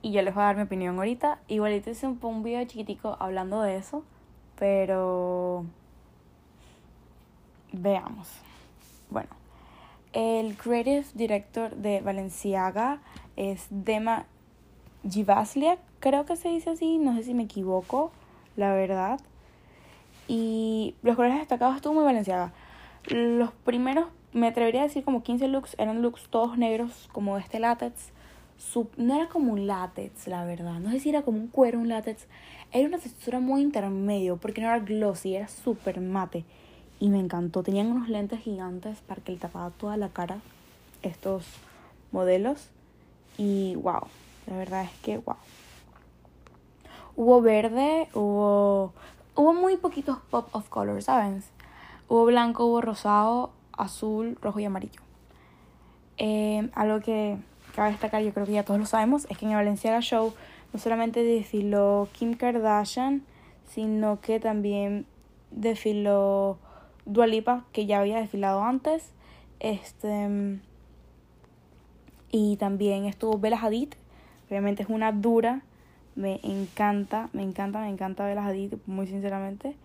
y 0.01 0.11
yo 0.11 0.21
les 0.21 0.33
voy 0.33 0.43
a 0.43 0.47
dar 0.47 0.55
mi 0.55 0.63
opinión 0.63 0.97
ahorita. 0.97 1.39
Igualito 1.47 1.89
hice 1.89 2.07
un, 2.07 2.19
un 2.21 2.43
video 2.43 2.63
chiquitico 2.65 3.17
hablando 3.19 3.61
de 3.61 3.77
eso, 3.77 4.03
pero 4.57 5.65
veamos. 7.71 8.29
Bueno, 9.09 9.29
el 10.13 10.57
creative 10.57 11.05
director 11.13 11.75
de 11.75 12.01
Valenciaga 12.01 12.99
es 13.35 13.67
Dema 13.69 14.25
Givaslia, 15.09 15.77
creo 15.99 16.25
que 16.25 16.35
se 16.35 16.49
dice 16.49 16.71
así, 16.71 16.97
no 16.97 17.15
sé 17.15 17.23
si 17.23 17.33
me 17.33 17.43
equivoco, 17.43 18.11
la 18.55 18.73
verdad. 18.73 19.19
Y 20.27 20.95
los 21.03 21.15
colores 21.15 21.37
destacados 21.37 21.75
estuvo 21.77 21.93
muy 21.93 22.03
Valenciaga. 22.03 22.51
Los 23.05 23.51
primeros, 23.51 24.07
me 24.33 24.47
atrevería 24.47 24.81
a 24.81 24.83
decir 24.83 25.03
como 25.03 25.23
15 25.23 25.47
looks, 25.47 25.75
eran 25.77 26.01
looks 26.01 26.27
todos 26.29 26.57
negros, 26.57 27.09
como 27.13 27.37
este 27.37 27.59
látex. 27.59 28.11
No 28.97 29.15
era 29.15 29.29
como 29.29 29.53
un 29.53 29.67
látex, 29.67 30.27
la 30.27 30.45
verdad. 30.45 30.79
No 30.79 30.91
sé 30.91 30.99
si 30.99 31.09
era 31.09 31.21
como 31.21 31.37
un 31.37 31.47
cuero, 31.47 31.79
un 31.79 31.89
látex. 31.89 32.25
Era 32.71 32.87
una 32.87 32.97
textura 32.97 33.39
muy 33.39 33.61
intermedio, 33.61 34.37
porque 34.37 34.61
no 34.61 34.67
era 34.67 34.79
glossy, 34.79 35.35
era 35.35 35.47
súper 35.47 36.01
mate. 36.01 36.45
Y 36.99 37.09
me 37.09 37.19
encantó. 37.19 37.63
Tenían 37.63 37.87
unos 37.87 38.09
lentes 38.09 38.39
gigantes 38.39 38.99
para 39.01 39.21
que 39.21 39.31
le 39.31 39.37
tapaba 39.37 39.69
toda 39.71 39.97
la 39.97 40.09
cara 40.09 40.39
estos 41.01 41.45
modelos. 42.11 42.69
Y 43.37 43.75
wow, 43.75 44.01
la 44.47 44.57
verdad 44.57 44.83
es 44.83 44.91
que 45.01 45.17
wow. 45.19 45.35
Hubo 47.15 47.41
verde, 47.41 48.09
hubo 48.13 48.93
hubo 49.37 49.53
muy 49.53 49.77
poquitos 49.77 50.17
pop 50.29 50.49
of 50.51 50.67
color, 50.67 51.01
¿sabes? 51.01 51.45
Hubo 52.09 52.25
blanco, 52.25 52.65
hubo 52.65 52.81
rosado, 52.81 53.51
azul, 53.71 54.37
rojo 54.41 54.59
y 54.59 54.65
amarillo. 54.65 55.01
Eh, 56.17 56.69
algo 56.73 56.99
que 56.99 57.37
cabe 57.77 57.91
destacar, 57.91 58.21
yo 58.21 58.33
creo 58.33 58.45
que 58.45 58.51
ya 58.51 58.63
todos 58.63 58.79
lo 58.79 58.85
sabemos, 58.85 59.25
es 59.29 59.37
que 59.37 59.45
en 59.45 59.51
el 59.51 59.57
Valenciaga 59.57 60.01
Show 60.01 60.33
no 60.73 60.79
solamente 60.79 61.23
desfiló 61.23 62.09
Kim 62.11 62.33
Kardashian, 62.33 63.23
sino 63.67 64.19
que 64.19 64.41
también 64.41 65.05
desfiló 65.51 66.57
Dualipa, 67.05 67.63
que 67.71 67.85
ya 67.85 67.99
había 67.99 68.17
desfilado 68.17 68.63
antes. 68.63 69.11
Este. 69.59 70.59
Y 72.31 72.57
también 72.57 73.05
estuvo 73.05 73.39
Bella 73.39 73.59
Hadid, 73.61 73.93
obviamente 74.49 74.83
es 74.83 74.89
una 74.89 75.13
dura 75.13 75.61
me 76.17 76.39
encanta, 76.41 77.29
me 77.31 77.43
encanta, 77.43 77.79
me 77.79 77.89
encanta 77.89 78.25
ver 78.25 78.35
las 78.35 78.47
Hadid, 78.47 78.73
muy 78.87 79.05
sinceramente. 79.05 79.75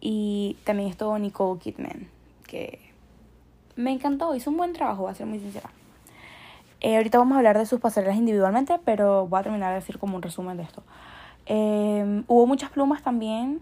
Y 0.00 0.56
también 0.64 0.88
estuvo 0.88 1.18
Nicole 1.18 1.58
Kidman, 1.58 2.08
que 2.46 2.78
me 3.74 3.90
encantó, 3.90 4.34
hizo 4.36 4.50
un 4.50 4.56
buen 4.56 4.72
trabajo, 4.72 5.02
voy 5.02 5.10
a 5.10 5.14
ser 5.14 5.26
muy 5.26 5.40
sincera. 5.40 5.70
Eh, 6.80 6.96
ahorita 6.96 7.18
vamos 7.18 7.34
a 7.34 7.38
hablar 7.38 7.58
de 7.58 7.66
sus 7.66 7.78
pasarelas 7.80 8.16
individualmente, 8.16 8.78
pero 8.84 9.26
voy 9.26 9.40
a 9.40 9.42
terminar 9.42 9.70
de 9.70 9.76
decir 9.76 9.98
como 9.98 10.16
un 10.16 10.22
resumen 10.22 10.56
de 10.56 10.62
esto. 10.62 10.82
Eh, 11.46 12.22
hubo 12.26 12.46
muchas 12.46 12.70
plumas 12.70 13.02
también 13.02 13.60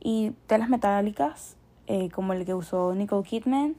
y 0.00 0.30
telas 0.46 0.68
metálicas, 0.68 1.56
eh, 1.86 2.10
como 2.10 2.32
el 2.32 2.44
que 2.44 2.54
usó 2.54 2.94
Nicole 2.94 3.26
Kidman. 3.26 3.76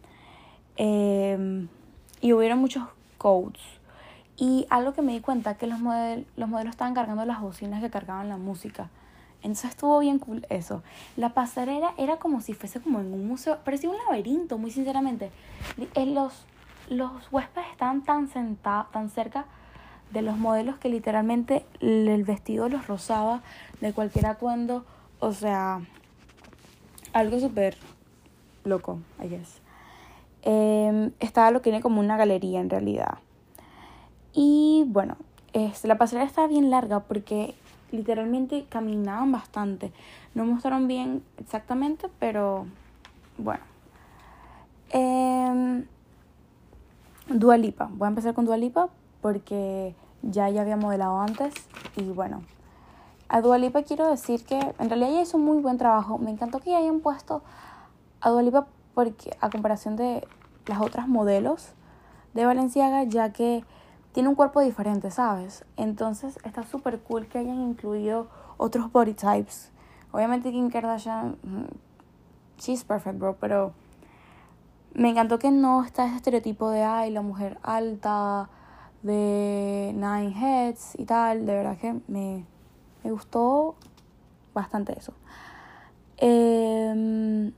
y 2.21 2.33
hubieron 2.33 2.59
muchos 2.59 2.83
codes 3.17 3.79
y 4.39 4.65
algo 4.69 4.93
que 4.93 5.01
me 5.01 5.11
di 5.11 5.19
cuenta 5.19 5.55
que 5.55 5.67
los, 5.67 5.79
model 5.79 6.25
los 6.37 6.47
modelos 6.47 6.71
estaban 6.71 6.93
cargando 6.93 7.25
las 7.25 7.41
bocinas 7.41 7.81
que 7.81 7.89
cargaban 7.89 8.29
la 8.29 8.37
música. 8.37 8.89
Entonces 9.41 9.71
estuvo 9.71 9.99
bien 9.99 10.19
cool 10.19 10.45
eso. 10.49 10.81
La 11.17 11.33
pasarela 11.33 11.93
era 11.97 12.17
como 12.17 12.41
si 12.41 12.53
fuese 12.53 12.79
como 12.81 12.99
en 12.99 13.13
un 13.13 13.27
museo, 13.27 13.59
parecía 13.63 13.89
un 13.89 13.97
laberinto, 13.97 14.57
muy 14.57 14.71
sinceramente. 14.71 15.31
En 15.93 16.13
los, 16.13 16.45
los 16.89 17.31
huéspedes 17.31 17.67
estaban 17.71 18.03
tan 18.03 18.27
sentados, 18.27 18.91
tan 18.91 19.09
cerca 19.09 19.45
de 20.11 20.21
los 20.21 20.37
modelos 20.37 20.77
que 20.77 20.89
literalmente 20.89 21.65
el 21.81 22.23
vestido 22.23 22.67
los 22.67 22.87
rozaba 22.87 23.41
de 23.79 23.93
cualquier 23.93 24.25
atuendo. 24.25 24.85
O 25.19 25.33
sea, 25.33 25.81
algo 27.13 27.39
súper 27.39 27.77
loco, 28.63 28.99
I 29.23 29.27
guess. 29.27 29.61
Eh, 30.41 31.11
estaba 31.19 31.51
lo 31.51 31.59
que 31.59 31.69
tiene 31.69 31.81
como 31.81 31.99
una 31.99 32.17
galería 32.17 32.59
en 32.59 32.69
realidad. 32.69 33.19
Y 34.33 34.85
bueno, 34.87 35.17
este, 35.53 35.87
la 35.87 35.97
pasarela 35.97 36.25
estaba 36.27 36.47
bien 36.47 36.69
larga 36.69 37.01
porque 37.01 37.55
literalmente 37.91 38.65
caminaban 38.69 39.31
bastante. 39.31 39.91
No 40.33 40.45
mostraron 40.45 40.87
bien 40.87 41.23
exactamente, 41.37 42.07
pero 42.19 42.65
bueno. 43.37 43.63
Eh, 44.91 45.83
Dualipa. 47.29 47.89
Voy 47.93 48.07
a 48.07 48.09
empezar 48.09 48.33
con 48.33 48.45
Dualipa 48.45 48.89
porque 49.21 49.95
ya 50.23 50.49
ya 50.49 50.61
había 50.61 50.77
modelado 50.77 51.19
antes. 51.19 51.53
Y 51.95 52.03
bueno, 52.03 52.41
a 53.27 53.41
Dualipa 53.41 53.83
quiero 53.83 54.09
decir 54.09 54.43
que 54.43 54.57
en 54.57 54.89
realidad 54.89 55.11
ella 55.11 55.21
hizo 55.21 55.37
un 55.37 55.45
muy 55.45 55.59
buen 55.59 55.77
trabajo. 55.77 56.17
Me 56.17 56.31
encantó 56.31 56.59
que 56.59 56.75
hayan 56.75 57.01
puesto 57.01 57.43
a 58.21 58.29
Dualipa 58.31 58.67
porque 58.95 59.37
a 59.41 59.49
comparación 59.49 59.95
de 59.95 60.27
las 60.65 60.81
otras 60.81 61.07
modelos 61.07 61.73
de 62.33 62.45
Valenciaga, 62.45 63.03
ya 63.03 63.31
que 63.31 63.63
tiene 64.11 64.29
un 64.29 64.35
cuerpo 64.35 64.61
diferente, 64.61 65.11
¿sabes? 65.11 65.65
Entonces 65.77 66.39
está 66.43 66.63
súper 66.63 66.99
cool 66.99 67.27
que 67.27 67.37
hayan 67.37 67.61
incluido 67.61 68.27
otros 68.57 68.91
body 68.91 69.13
types. 69.13 69.71
Obviamente 70.11 70.51
Kim 70.51 70.71
Kardashian, 70.71 71.37
mm, 71.43 71.65
she's 72.57 72.83
perfect, 72.83 73.19
bro, 73.19 73.37
pero 73.39 73.73
me 74.93 75.09
encantó 75.09 75.39
que 75.39 75.51
no 75.51 75.83
está 75.83 76.05
ese 76.05 76.17
estereotipo 76.17 76.69
de, 76.69 76.83
ay, 76.83 77.11
la 77.11 77.21
mujer 77.21 77.57
alta, 77.63 78.49
de 79.01 79.91
nine 79.93 80.33
heads 80.35 80.95
y 80.97 81.05
tal. 81.05 81.45
De 81.45 81.53
verdad 81.53 81.77
que 81.77 81.93
me, 82.07 82.45
me 83.03 83.11
gustó 83.11 83.75
bastante 84.53 84.97
eso. 84.97 85.13
Em, 86.17 87.53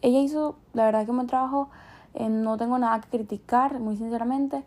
ella 0.00 0.20
hizo, 0.20 0.56
la 0.72 0.84
verdad 0.84 1.04
que 1.04 1.10
un 1.10 1.18
buen 1.18 1.28
trabajo. 1.28 1.68
Eh, 2.14 2.28
no 2.28 2.56
tengo 2.58 2.78
nada 2.78 3.00
que 3.00 3.08
criticar, 3.08 3.78
muy 3.80 3.96
sinceramente. 3.96 4.64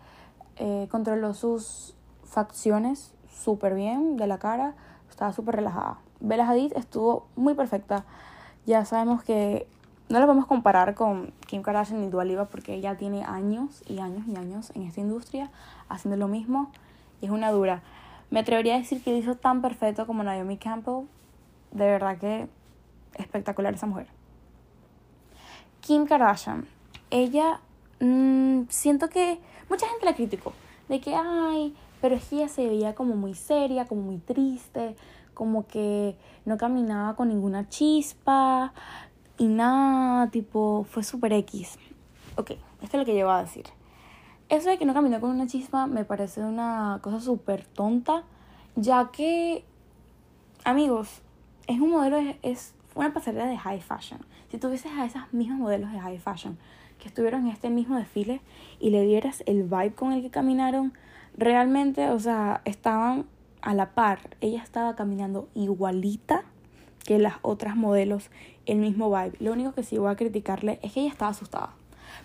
Eh, 0.58 0.88
controló 0.90 1.34
sus 1.34 1.96
facciones 2.24 3.14
súper 3.30 3.76
bien 3.76 4.18
de 4.18 4.28
la 4.28 4.40
cara, 4.40 4.74
estaba 5.10 5.34
súper 5.34 5.56
relajada. 5.56 6.00
Bella 6.20 6.50
Hadid 6.50 6.74
estuvo 6.76 7.28
muy 7.36 7.54
perfecta. 7.54 8.06
Ya 8.66 8.84
sabemos 8.86 9.24
que 9.24 9.68
no 10.08 10.20
la 10.20 10.26
podemos 10.26 10.46
comparar 10.46 10.94
con 10.94 11.34
Kim 11.48 11.62
Kardashian 11.62 12.02
ni 12.02 12.10
Dua 12.10 12.26
Lipa 12.26 12.46
porque 12.46 12.76
ella 12.76 12.96
tiene 12.96 13.24
años 13.24 13.84
y 13.88 14.00
años 14.00 14.28
y 14.28 14.36
años 14.36 14.72
en 14.76 14.84
esta 14.84 15.02
industria 15.02 15.50
haciendo 15.90 16.18
lo 16.18 16.28
mismo 16.28 16.72
y 17.22 17.26
es 17.26 17.32
una 17.32 17.52
dura. 17.52 17.82
Me 18.30 18.40
atrevería 18.40 18.76
a 18.76 18.80
decir 18.80 19.04
que 19.04 19.16
hizo 19.18 19.36
tan 19.36 19.62
perfecto 19.62 20.06
como 20.06 20.24
Naomi 20.24 20.58
Campbell. 20.58 21.06
De 21.72 21.86
verdad 21.86 22.18
que 22.18 22.48
espectacular 23.16 23.74
esa 23.74 23.88
mujer. 23.88 24.08
Kim 25.82 26.06
Kardashian. 26.06 26.68
Ella 27.10 27.60
mmm, 28.00 28.64
siento 28.70 29.10
que 29.10 29.40
mucha 29.70 29.88
gente 29.88 30.06
la 30.06 30.16
criticó, 30.16 30.54
de 30.90 31.00
que, 31.00 31.16
ay, 31.16 31.76
pero 32.02 32.16
es 32.16 32.26
que 32.26 32.38
ella 32.38 32.48
se 32.48 32.68
veía 32.68 32.96
como 32.96 33.16
muy 33.16 33.34
seria, 33.34 33.86
como 33.86 34.02
muy 34.02 34.18
triste, 34.18 34.96
como 35.34 35.68
que 35.68 36.16
no 36.46 36.58
caminaba 36.58 37.16
con 37.16 37.30
ninguna 37.30 37.70
chispa 37.70 38.74
y 39.38 39.48
nada, 39.48 40.30
tipo, 40.30 40.86
fue 40.90 41.04
súper 41.04 41.34
X. 41.34 41.78
Ok, 42.38 42.52
esto 42.52 42.62
es 42.82 42.94
lo 42.94 43.06
que 43.06 43.18
yo 43.18 43.30
a 43.30 43.42
decir. 43.42 43.66
Eso 44.50 44.70
de 44.70 44.78
que 44.78 44.86
no 44.86 44.94
caminó 44.94 45.20
con 45.20 45.32
una 45.32 45.48
chispa 45.48 45.88
me 45.88 46.06
parece 46.06 46.44
una 46.44 47.00
cosa 47.02 47.20
súper 47.20 47.66
tonta, 47.66 48.24
ya 48.76 49.10
que, 49.12 49.66
amigos, 50.64 51.22
es 51.68 51.80
un 51.80 51.92
modelo, 51.92 52.18
es 52.44 52.74
una 52.94 53.14
pasarela 53.14 53.48
de 53.48 53.58
high 53.58 53.82
fashion. 53.82 54.20
Si 54.52 54.58
tuvieses 54.58 54.92
a 54.92 55.06
esos 55.06 55.22
mismos 55.34 55.60
modelos 55.60 55.92
de 55.92 56.00
high 56.00 56.20
fashion 56.20 56.58
que 57.00 57.08
estuvieron 57.08 57.46
en 57.46 57.52
este 57.52 57.70
mismo 57.70 57.98
desfile 57.98 58.42
y 58.80 58.92
le 58.92 59.04
dieras 59.04 59.44
el 59.48 59.64
vibe 59.64 59.94
con 59.94 60.14
el 60.14 60.22
que 60.22 60.30
caminaron, 60.30 60.94
realmente, 61.38 62.10
o 62.10 62.20
sea, 62.20 62.62
estaban 62.66 63.26
a 63.62 63.74
la 63.74 63.92
par. 63.92 64.38
Ella 64.42 64.62
estaba 64.62 64.96
caminando 64.96 65.50
igualita 65.56 66.44
que 67.04 67.20
las 67.20 67.36
otras 67.42 67.76
modelos, 67.76 68.30
el 68.66 68.78
mismo 68.78 69.10
vibe. 69.10 69.38
Lo 69.40 69.52
único 69.52 69.74
que 69.74 69.84
sí 69.84 69.98
voy 69.98 70.12
a 70.12 70.16
criticarle 70.16 70.80
es 70.82 70.94
que 70.94 71.02
ella 71.02 71.12
estaba 71.12 71.32
asustada. 71.32 71.70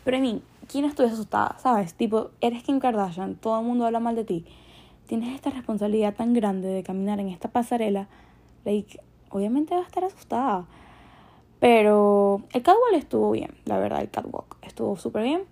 Pero 0.04 0.16
en 0.16 0.22
mí, 0.22 0.42
¿quién 0.68 0.84
estuviese 0.84 1.14
asustada? 1.14 1.56
¿Sabes? 1.58 1.94
Tipo, 1.94 2.30
eres 2.40 2.62
Kim 2.62 2.80
Kardashian, 2.80 3.34
todo 3.36 3.58
el 3.60 3.66
mundo 3.66 3.86
habla 3.86 4.00
mal 4.00 4.16
de 4.16 4.24
ti. 4.24 4.46
Tienes 5.06 5.34
esta 5.34 5.50
responsabilidad 5.50 6.14
tan 6.14 6.34
grande 6.34 6.68
de 6.68 6.82
caminar 6.82 7.20
en 7.20 7.28
esta 7.28 7.48
pasarela. 7.48 8.08
Like, 8.64 9.00
obviamente 9.30 9.74
va 9.74 9.82
a 9.82 9.84
estar 9.84 10.04
asustada. 10.04 10.66
Pero 11.58 12.42
el 12.52 12.62
catwalk 12.62 12.94
estuvo 12.94 13.30
bien, 13.32 13.54
la 13.66 13.78
verdad, 13.78 14.00
el 14.00 14.10
catwalk 14.10 14.56
estuvo 14.62 14.96
súper 14.96 15.24
bien. 15.24 15.42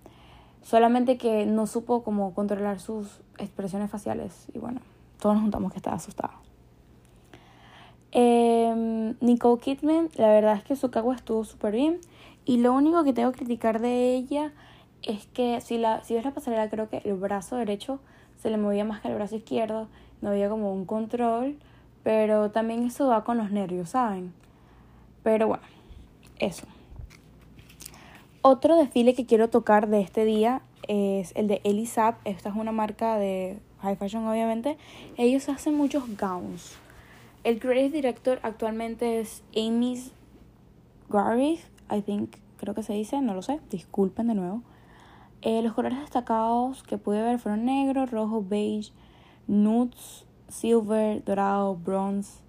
Solamente 0.63 1.19
que 1.19 1.45
no 1.47 1.67
supo 1.67 2.03
cómo 2.03 2.35
controlar 2.35 2.81
sus 2.81 3.21
expresiones 3.39 3.91
faciales. 3.91 4.47
Y 4.55 4.59
bueno, 4.59 4.81
todos 5.21 5.35
nos 5.35 5.43
juntamos 5.43 5.73
que 5.73 5.79
estaba 5.79 5.97
asustada. 5.97 6.48
Eh, 8.13 9.15
Nicole 9.21 9.61
Kidman, 9.61 10.09
la 10.17 10.29
verdad 10.29 10.57
es 10.57 10.65
que 10.65 10.77
su 10.77 10.91
cagua 10.91 11.15
estuvo 11.15 11.45
súper 11.45 11.75
bien. 11.75 12.01
Y 12.45 12.59
lo 12.59 12.73
único 12.73 13.05
que 13.05 13.13
tengo 13.13 13.33
que 13.33 13.39
criticar 13.39 13.81
de 13.81 14.15
ella 14.15 14.53
es 15.03 15.27
que 15.27 15.61
si, 15.61 15.79
la, 15.79 16.03
si 16.05 16.15
ves 16.15 16.25
la 16.25 16.33
pasarela, 16.33 16.71
creo 16.71 16.89
que 16.89 17.03
el 17.05 17.15
brazo 17.15 17.57
derecho 17.57 18.01
se 18.37 18.51
le 18.51 18.57
movía 18.57 18.85
más 18.85 19.01
que 19.01 19.09
el 19.09 19.15
brazo 19.15 19.37
izquierdo. 19.37 19.89
No 20.21 20.31
había 20.31 20.49
como 20.49 20.73
un 20.73 20.85
control. 20.85 21.59
Pero 22.03 22.51
también 22.51 22.85
eso 22.85 23.09
va 23.09 23.25
con 23.25 23.37
los 23.37 23.51
nervios, 23.51 23.91
¿saben? 23.91 24.33
Pero 25.23 25.49
bueno, 25.49 25.65
eso. 26.39 26.67
Otro 28.41 28.77
desfile 28.77 29.15
que 29.15 29.27
quiero 29.27 29.51
tocar 29.51 29.89
de 29.89 30.01
este 30.01 30.25
día 30.25 30.63
es 30.87 31.33
el 31.37 31.49
de 31.49 31.61
Elisab. 31.65 32.15
Esta 32.25 32.49
es 32.49 32.55
una 32.55 32.73
marca 32.73 33.19
de 33.19 33.59
high 33.83 33.97
fashion, 33.97 34.27
obviamente. 34.27 34.79
Ellos 35.19 35.49
hacen 35.49 35.75
muchos 35.75 36.05
gowns. 36.19 36.79
El 37.45 37.61
creative 37.61 37.91
director 37.91 38.41
actualmente 38.43 39.21
es 39.21 39.43
Amy 39.57 40.03
Garvey, 41.09 41.61
I 41.91 42.03
think, 42.03 42.37
creo 42.59 42.75
que 42.75 42.83
se 42.83 42.93
dice, 42.93 43.21
no 43.21 43.35
lo 43.35 43.43
sé, 43.43 43.61
disculpen 43.71 44.27
de 44.27 44.35
nuevo. 44.35 44.63
Eh, 45.43 45.63
los 45.63 45.73
colores 45.73 46.01
destacados 46.01 46.83
que 46.83 46.99
pude 46.99 47.23
ver 47.23 47.39
fueron 47.39 47.65
negro, 47.65 48.07
rojo, 48.07 48.45
beige, 48.47 48.93
nudes, 49.47 50.27
silver, 50.49 51.25
dorado, 51.25 51.77
bronze. 51.77 52.41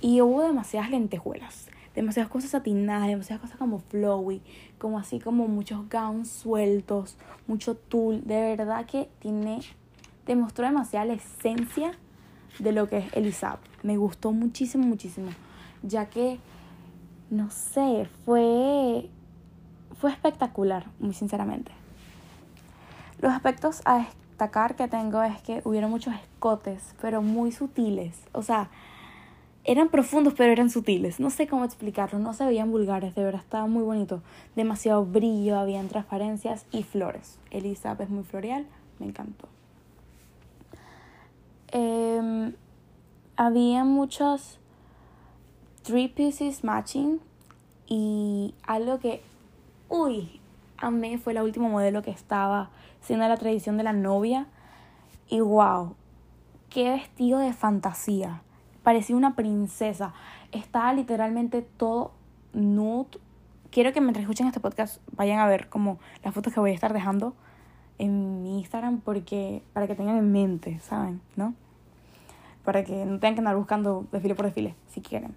Y 0.00 0.20
hubo 0.20 0.42
demasiadas 0.42 0.90
lentejuelas, 0.90 1.68
demasiadas 1.96 2.30
cosas 2.30 2.50
satinadas, 2.50 3.08
demasiadas 3.08 3.42
cosas 3.42 3.58
como 3.58 3.80
flowy, 3.80 4.40
como 4.78 5.00
así 5.00 5.18
como 5.18 5.48
muchos 5.48 5.88
gowns 5.90 6.28
sueltos, 6.28 7.16
mucho 7.48 7.74
tul. 7.74 8.22
De 8.24 8.56
verdad 8.56 8.86
que 8.86 9.10
tiene, 9.18 9.60
demostró 10.26 10.64
demasiada 10.64 11.06
la 11.06 11.14
esencia 11.14 11.98
de 12.58 12.72
lo 12.72 12.88
que 12.88 12.98
es 12.98 13.12
Elisab. 13.14 13.58
Me 13.82 13.96
gustó 13.96 14.32
muchísimo, 14.32 14.84
muchísimo. 14.84 15.30
Ya 15.82 16.06
que, 16.06 16.38
no 17.30 17.50
sé, 17.50 18.08
fue, 18.24 19.08
fue 19.98 20.10
espectacular, 20.10 20.86
muy 20.98 21.14
sinceramente. 21.14 21.72
Los 23.20 23.32
aspectos 23.32 23.82
a 23.84 23.98
destacar 23.98 24.74
que 24.76 24.88
tengo 24.88 25.22
es 25.22 25.40
que 25.42 25.62
hubieron 25.64 25.90
muchos 25.90 26.14
escotes, 26.14 26.94
pero 27.00 27.22
muy 27.22 27.52
sutiles. 27.52 28.20
O 28.32 28.42
sea, 28.42 28.68
eran 29.64 29.88
profundos, 29.88 30.34
pero 30.34 30.52
eran 30.52 30.70
sutiles. 30.70 31.20
No 31.20 31.30
sé 31.30 31.46
cómo 31.46 31.64
explicarlo, 31.64 32.18
no 32.18 32.34
se 32.34 32.44
veían 32.44 32.70
vulgares, 32.70 33.14
de 33.14 33.22
verdad 33.22 33.42
estaba 33.42 33.66
muy 33.66 33.84
bonito. 33.84 34.22
Demasiado 34.56 35.04
brillo, 35.04 35.58
habían 35.58 35.88
transparencias 35.88 36.66
y 36.72 36.82
flores. 36.82 37.38
Elizabeth 37.50 38.00
es 38.00 38.10
muy 38.10 38.24
floreal, 38.24 38.66
me 38.98 39.06
encantó. 39.06 39.48
Eh, 41.72 42.52
había 43.36 43.84
muchos 43.84 44.60
three 45.82 46.08
pieces 46.08 46.64
matching 46.64 47.20
y 47.86 48.54
algo 48.66 48.98
que, 48.98 49.22
uy, 49.88 50.40
a 50.78 50.90
mí 50.90 51.16
fue 51.18 51.34
la 51.34 51.42
última 51.42 51.68
modelo 51.68 52.02
que 52.02 52.10
estaba 52.10 52.70
siendo 53.00 53.26
la 53.26 53.36
tradición 53.36 53.76
de 53.76 53.82
la 53.82 53.92
novia 53.92 54.46
y 55.28 55.40
wow, 55.40 55.94
qué 56.70 56.90
vestido 56.90 57.38
de 57.38 57.52
fantasía 57.52 58.42
parecía 58.82 59.16
una 59.16 59.34
princesa. 59.34 60.12
Estaba 60.50 60.92
literalmente 60.92 61.62
todo 61.62 62.12
nude. 62.52 63.18
Quiero 63.70 63.92
que 63.92 64.00
mientras 64.00 64.22
escuchen 64.22 64.46
este 64.46 64.60
podcast 64.60 65.00
vayan 65.16 65.38
a 65.38 65.46
ver 65.46 65.68
como 65.68 65.98
las 66.22 66.34
fotos 66.34 66.52
que 66.52 66.60
voy 66.60 66.72
a 66.72 66.74
estar 66.74 66.92
dejando 66.92 67.34
en 67.98 68.42
mi 68.42 68.58
Instagram 68.58 69.00
porque 69.00 69.62
para 69.72 69.86
que 69.86 69.94
tengan 69.94 70.16
en 70.16 70.30
mente, 70.30 70.78
¿saben? 70.80 71.20
¿No? 71.36 71.54
Para 72.64 72.84
que 72.84 73.04
no 73.04 73.18
tengan 73.18 73.34
que 73.34 73.40
andar 73.40 73.56
buscando 73.56 74.06
desfile 74.12 74.34
por 74.34 74.46
desfile, 74.46 74.74
si 74.88 75.00
quieren. 75.00 75.34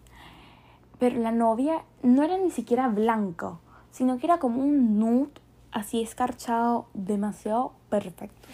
Pero 1.00 1.20
la 1.20 1.32
novia 1.32 1.84
no 2.04 2.24
era 2.24 2.38
ni 2.38 2.52
siquiera 2.52 2.88
blanco, 2.88 3.60
sino 3.92 4.18
que 4.18 4.28
era 4.28 4.40
como 4.40 4.62
un 4.62 5.00
nude 5.00 5.32
así 5.72 6.02
escarchado, 6.02 6.88
demasiado 6.94 7.74
perfecto. 7.90 8.48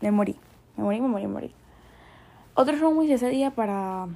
Me 0.00 0.10
morí, 0.10 0.36
me 0.76 0.84
morí, 0.84 1.00
me 1.00 1.08
morí, 1.08 1.26
me 1.26 1.32
morí. 1.32 1.54
Otros 2.54 2.80
runways 2.80 3.08
de 3.08 3.14
ese 3.14 3.28
día 3.28 3.50
para 3.50 4.08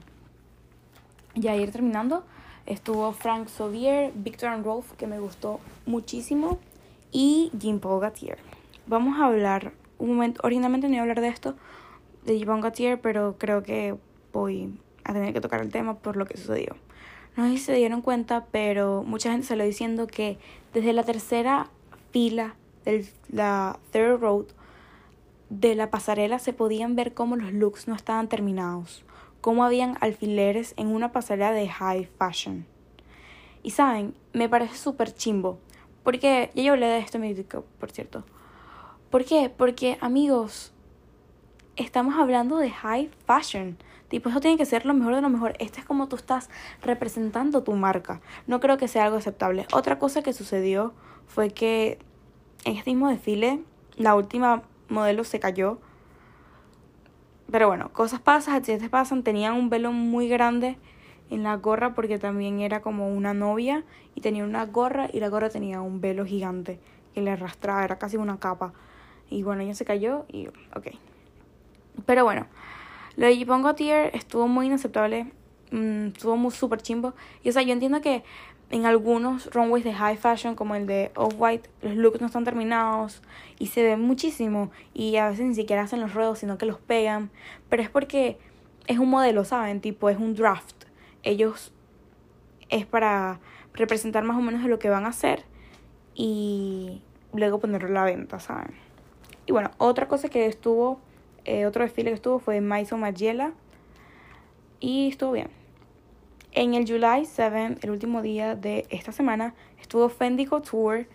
ya 1.35 1.57
ir 1.57 1.73
terminando, 1.73 2.25
estuvo 2.67 3.13
Frank 3.13 3.49
Sovier, 3.49 4.13
Victor 4.15 4.51
and 4.51 4.65
Rolf, 4.65 4.93
que 4.93 5.07
me 5.07 5.21
gustó 5.21 5.61
muchísimo, 5.87 6.59
y 7.13 7.51
Jean-Paul 7.59 8.01
Gaultier. 8.01 8.39
Vamos 8.87 9.19
a 9.19 9.27
hablar 9.27 9.73
un 9.99 10.15
momento, 10.15 10.41
originalmente 10.45 10.89
no 10.89 10.95
iba 10.95 11.01
a 11.01 11.03
hablar 11.03 11.21
de 11.21 11.29
esto, 11.29 11.55
de 12.25 12.39
Jean-Paul 12.39 12.63
Gaultier, 12.63 13.01
pero 13.01 13.37
creo 13.39 13.63
que 13.63 13.97
voy 14.33 14.73
a 15.05 15.13
tener 15.13 15.33
que 15.33 15.41
tocar 15.41 15.61
el 15.61 15.71
tema 15.71 15.99
por 15.99 16.17
lo 16.17 16.27
que 16.27 16.37
sucedió. 16.37 16.77
No 17.37 17.45
sé 17.45 17.53
si 17.53 17.59
se 17.59 17.75
dieron 17.75 18.03
cuenta, 18.03 18.47
pero 18.51 19.03
mucha 19.05 19.31
gente 19.31 19.47
se 19.47 19.57
lo 19.57 19.65
diciendo 19.65 20.07
que 20.07 20.39
desde 20.75 20.93
la 20.93 21.05
tercera 21.05 21.71
fila 22.11 22.57
de 22.85 23.07
la 23.31 23.79
third 23.93 24.21
road 24.21 24.47
de 25.49 25.75
la 25.75 25.91
pasarela 25.91 26.39
se 26.39 26.53
podían 26.53 26.97
ver 26.97 27.15
cómo 27.15 27.37
los 27.37 27.53
looks 27.53 27.89
no 27.89 27.95
estaban 27.95 28.29
terminados 28.29 29.05
cómo 29.41 29.65
habían 29.65 29.97
alfileres 30.01 30.75
en 30.77 30.89
una 30.89 31.13
pasarela 31.13 31.53
de 31.53 31.69
high 31.69 32.09
fashion. 32.19 32.67
Y 33.63 33.71
saben, 33.71 34.15
me 34.33 34.49
parece 34.49 34.77
súper 34.77 35.15
chimbo. 35.15 35.59
Porque, 36.03 36.51
ya 36.55 36.63
yo 36.63 36.73
hablé 36.73 36.87
de 36.87 36.99
esto 36.99 37.19
en 37.19 37.23
mi 37.23 37.35
por 37.35 37.91
cierto. 37.91 38.25
¿Por 39.11 39.25
qué? 39.25 39.51
Porque, 39.55 39.99
amigos, 40.01 40.73
estamos 41.81 42.15
hablando 42.17 42.59
de 42.59 42.71
high 42.71 43.11
fashion. 43.27 43.77
Tipo, 44.09 44.29
eso 44.29 44.41
tiene 44.41 44.57
que 44.57 44.67
ser 44.67 44.87
lo 44.87 44.95
mejor 44.95 45.15
de 45.15 45.23
lo 45.23 45.29
mejor. 45.29 45.55
Esto 45.59 45.79
es 45.81 45.85
como 45.85 46.09
tú 46.09 46.17
estás 46.17 46.51
representando 46.83 47.63
tu 47.63 47.73
marca. 47.75 48.21
No 48.47 48.61
creo 48.61 48.77
que 48.77 48.89
sea 48.89 49.05
algo 49.05 49.17
aceptable. 49.17 49.67
Otra 49.73 49.99
cosa 49.99 50.23
que 50.23 50.33
sucedió 50.33 50.93
fue 51.27 51.51
que 51.51 51.99
en 52.65 52.77
este 52.77 52.91
mismo 52.91 53.09
desfile, 53.09 53.63
la 53.97 54.15
última 54.15 54.63
modelo 54.89 55.25
se 55.25 55.39
cayó 55.39 55.79
pero 57.51 57.67
bueno, 57.67 57.93
cosas 57.93 58.21
pasan, 58.21 58.55
accidentes 58.55 58.89
pasan. 58.89 59.23
Tenían 59.23 59.55
un 59.55 59.71
velo 59.71 59.93
muy 59.93 60.29
grande 60.29 60.79
en 61.31 61.43
la 61.43 61.57
gorra 61.57 61.95
porque 61.95 62.19
también 62.19 62.61
era 62.61 62.81
como 62.81 63.09
una 63.13 63.35
novia 63.35 63.85
y 64.15 64.21
tenía 64.21 64.45
una 64.45 64.65
gorra 64.67 65.09
y 65.13 65.21
la 65.21 65.29
gorra 65.29 65.51
tenía 65.51 65.81
un 65.81 66.01
velo 66.01 66.25
gigante 66.25 66.79
que 67.15 67.23
le 67.23 67.33
arrastraba, 67.33 67.85
era 67.85 67.99
casi 67.99 68.17
una 68.17 68.39
capa. 68.39 68.73
Y 69.29 69.43
bueno, 69.43 69.63
ella 69.63 69.75
se 69.75 69.85
cayó 69.85 70.27
y 70.29 70.49
ok. 70.77 70.89
Pero 72.07 72.25
bueno, 72.25 72.47
lo 73.17 73.27
de 73.27 73.47
Pongo 73.47 73.75
Tier 73.75 74.11
estuvo 74.15 74.49
muy 74.49 74.67
inaceptable, 74.67 75.33
mm, 75.71 76.09
estuvo 76.09 76.37
muy 76.37 76.51
súper 76.51 76.83
chimbo. 76.83 77.15
Y 77.43 77.51
o 77.51 77.53
sea, 77.53 77.63
yo 77.63 77.73
entiendo 77.73 78.01
que 78.01 78.23
en 78.71 78.87
algunos 78.87 79.53
runways 79.53 79.85
de 79.85 79.93
high 79.93 80.17
fashion 80.17 80.55
como 80.55 80.77
el 80.77 80.87
de 80.87 81.11
Off-White 81.17 81.69
los 81.83 81.97
looks 81.97 82.21
no 82.21 82.29
están 82.29 82.45
terminados 82.45 83.21
y 83.59 83.67
se 83.67 83.83
ven 83.83 84.01
muchísimo. 84.01 84.71
Y 84.95 85.17
a 85.17 85.31
veces 85.31 85.47
ni 85.47 85.55
siquiera 85.55 85.83
hacen 85.83 86.01
los 86.01 86.15
ruedos 86.15 86.39
sino 86.39 86.59
que 86.59 86.67
los 86.67 86.79
pegan. 86.79 87.31
Pero 87.69 87.83
es 87.83 87.91
porque 87.91 88.39
es 88.87 88.99
un 88.99 89.11
modelo 89.11 89.45
saben 89.45 89.81
tipo 89.81 90.09
es 90.09 90.19
un 90.19 90.35
draft. 90.35 90.85
Ellos 91.23 91.73
es 92.71 92.87
para 92.87 93.41
representar 93.75 94.25
más 94.25 94.37
o 94.37 94.41
menos 94.41 94.63
de 94.63 94.69
lo 94.69 94.79
que 94.79 94.89
van 94.89 95.05
a 95.05 95.09
hacer 95.09 95.45
y 96.15 97.03
luego 97.33 97.61
ponerlo 97.61 97.89
a 97.89 97.93
la 97.93 98.05
venta 98.05 98.41
saben 98.41 98.75
y 99.47 99.53
bueno 99.53 99.71
otra 99.79 100.09
cosa 100.09 100.29
que 100.29 100.47
estuvo 100.47 101.01
eh, 101.45 101.67
otro 101.67 101.85
desfile 101.85 102.11
que 102.11 102.17
estuvo 102.17 102.39
fue 102.39 102.61
Maiso 102.61 102.97
Magella 102.97 103.53
y 104.81 105.09
estuvo 105.09 105.33
bien 105.33 105.61
en 106.53 106.75
el 106.75 106.87
July 106.87 107.27
7, 107.27 107.79
el 107.81 107.91
último 107.91 108.23
día 108.23 108.57
de 108.57 108.87
esta 108.91 109.13
semana, 109.13 109.55
estuvo 109.81 110.09
Fendi 110.09 110.47
Couture, 110.47 111.07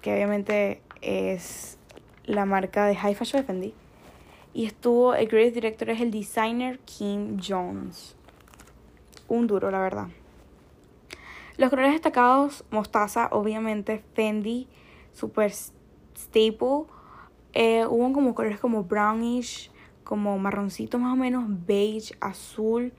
que 0.00 0.12
obviamente 0.12 0.82
es 1.02 1.78
la 2.24 2.44
marca 2.44 2.86
de 2.86 2.96
high 2.96 3.14
fashion 3.14 3.42
de 3.42 3.46
Fendi. 3.46 3.74
Y 4.54 4.66
estuvo, 4.66 5.14
el 5.14 5.28
creative 5.28 5.54
director 5.54 5.90
es 5.90 6.00
el 6.00 6.10
designer 6.10 6.78
Kim 6.80 7.38
Jones. 7.40 8.16
Un 9.28 9.46
duro, 9.46 9.70
la 9.70 9.80
verdad. 9.80 10.08
Los 11.58 11.70
colores 11.70 11.92
destacados, 11.92 12.64
mostaza, 12.70 13.28
obviamente, 13.32 14.02
Fendi, 14.14 14.66
super 15.12 15.52
staple. 15.52 16.86
Eh, 17.58 17.86
hubo 17.86 18.12
como 18.12 18.34
colores 18.34 18.60
como 18.60 18.84
brownish, 18.84 19.70
como 20.04 20.38
marroncito 20.38 20.98
más 20.98 21.14
o 21.14 21.16
menos, 21.16 21.46
beige, 21.48 22.14
azul 22.20 22.92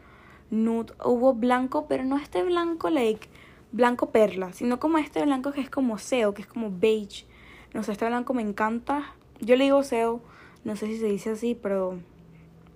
nude. 0.50 0.96
Hubo 1.06 1.36
blanco, 1.36 1.86
pero 1.88 2.04
no 2.04 2.18
este 2.18 2.42
blanco 2.42 2.90
like 2.90 3.30
blanco 3.72 4.10
perla, 4.10 4.54
sino 4.54 4.80
como 4.80 4.98
este 4.98 5.22
blanco 5.22 5.52
que 5.52 5.62
es 5.62 5.70
como 5.70 6.00
SEO, 6.00 6.34
que 6.34 6.42
es 6.42 6.48
como 6.48 6.72
beige. 6.72 7.28
No 7.76 7.84
sé, 7.84 7.92
este 7.92 8.08
blanco 8.08 8.34
me 8.34 8.42
encanta. 8.42 9.14
Yo 9.42 9.56
le 9.58 9.66
digo 9.66 9.84
SEO, 9.84 10.22
no 10.64 10.76
sé 10.76 10.88
si 10.88 10.98
se 10.98 11.06
dice 11.06 11.30
así, 11.30 11.54
pero 11.54 12.00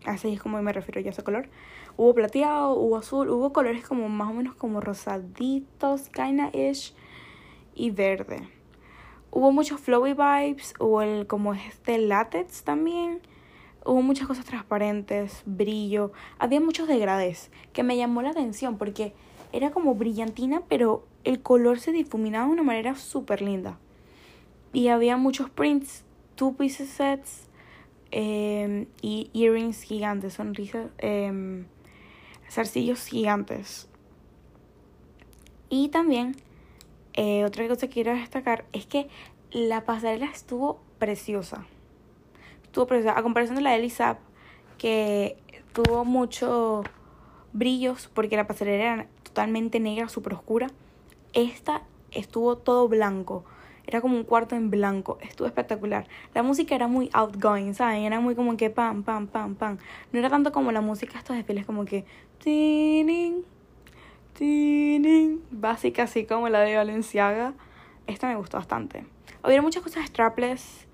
así 0.05 0.31
es 0.31 0.39
como 0.39 0.61
me 0.61 0.73
refiero 0.73 1.01
yo 1.01 1.07
a 1.07 1.09
ese 1.09 1.23
color. 1.23 1.49
Hubo 1.97 2.13
plateado, 2.13 2.75
hubo 2.75 2.97
azul, 2.97 3.27
hubo 3.31 3.51
colores 3.53 3.83
como 3.87 4.07
más 4.07 4.29
o 4.29 4.33
menos 4.33 4.53
como 4.53 4.81
rosaditos, 4.81 6.09
kinda 6.09 6.51
ish, 6.53 6.93
y 7.73 7.89
verde. 7.89 8.60
Hubo 9.31 9.53
muchos 9.53 9.79
flowy 9.79 10.13
vibes, 10.13 10.73
hubo 10.77 11.01
el, 11.01 11.25
como 11.25 11.53
este 11.53 11.97
látex 11.97 12.63
también. 12.63 13.21
Hubo 13.85 14.01
muchas 14.01 14.27
cosas 14.27 14.43
transparentes, 14.43 15.41
brillo. 15.45 16.11
Había 16.37 16.59
muchos 16.59 16.87
degradés 16.87 17.49
que 17.71 17.81
me 17.81 17.95
llamó 17.95 18.21
la 18.21 18.31
atención 18.31 18.77
porque 18.77 19.13
era 19.53 19.71
como 19.71 19.95
brillantina, 19.95 20.63
pero 20.67 21.07
el 21.23 21.41
color 21.41 21.79
se 21.79 21.93
difuminaba 21.93 22.45
de 22.47 22.51
una 22.51 22.63
manera 22.63 22.95
súper 22.95 23.41
linda. 23.41 23.79
Y 24.73 24.89
había 24.89 25.15
muchos 25.15 25.49
prints, 25.49 26.03
two 26.35 26.53
pieces 26.55 26.89
sets 26.89 27.47
em, 28.11 28.87
y 29.01 29.29
earrings 29.33 29.81
gigantes, 29.81 30.33
sonrisas, 30.33 30.87
eh, 30.97 31.63
zarcillos 32.49 33.05
gigantes. 33.05 33.87
Y 35.69 35.87
también, 35.87 36.35
eh, 37.13 37.43
otra 37.45 37.67
cosa 37.67 37.87
que 37.87 37.93
quiero 37.93 38.13
destacar 38.13 38.65
es 38.73 38.85
que 38.85 39.09
la 39.51 39.85
pasarela 39.85 40.27
estuvo 40.27 40.79
preciosa. 40.99 41.65
Estuvo 42.63 42.87
preciosa. 42.87 43.17
A 43.17 43.23
comparación 43.23 43.55
de 43.55 43.61
la 43.61 43.71
de 43.71 43.77
Elisab, 43.77 44.17
que 44.77 45.37
tuvo 45.73 46.05
mucho 46.05 46.83
brillos 47.53 48.09
porque 48.13 48.37
la 48.37 48.47
pasarela 48.47 48.93
era 48.93 49.07
totalmente 49.23 49.79
negra, 49.79 50.09
súper 50.09 50.33
oscura. 50.33 50.67
Esta 51.33 51.83
estuvo 52.11 52.57
todo 52.57 52.87
blanco. 52.87 53.43
Era 53.87 53.99
como 53.99 54.15
un 54.15 54.23
cuarto 54.23 54.55
en 54.55 54.69
blanco. 54.69 55.17
Estuvo 55.21 55.47
espectacular. 55.47 56.07
La 56.33 56.43
música 56.43 56.75
era 56.75 56.87
muy 56.87 57.09
outgoing, 57.13 57.73
¿saben? 57.73 58.03
Era 58.03 58.19
muy 58.21 58.35
como 58.35 58.55
que 58.55 58.69
pam, 58.69 59.03
pam, 59.03 59.27
pam, 59.27 59.55
pam. 59.55 59.79
No 60.13 60.19
era 60.19 60.29
tanto 60.29 60.51
como 60.51 60.71
la 60.71 60.81
música 60.81 61.13
de 61.13 61.19
estos 61.19 61.35
desfiles 61.35 61.65
como 61.65 61.83
que... 61.83 62.05
Básica, 65.51 66.03
así 66.03 66.25
como 66.25 66.49
la 66.49 66.61
de 66.61 66.75
Valenciaga. 66.75 67.53
Esta 68.07 68.27
me 68.27 68.35
gustó 68.35 68.57
bastante. 68.57 69.05
Hubieron 69.43 69.65
muchas 69.65 69.83
cosas 69.83 70.05
strapless. 70.07 70.87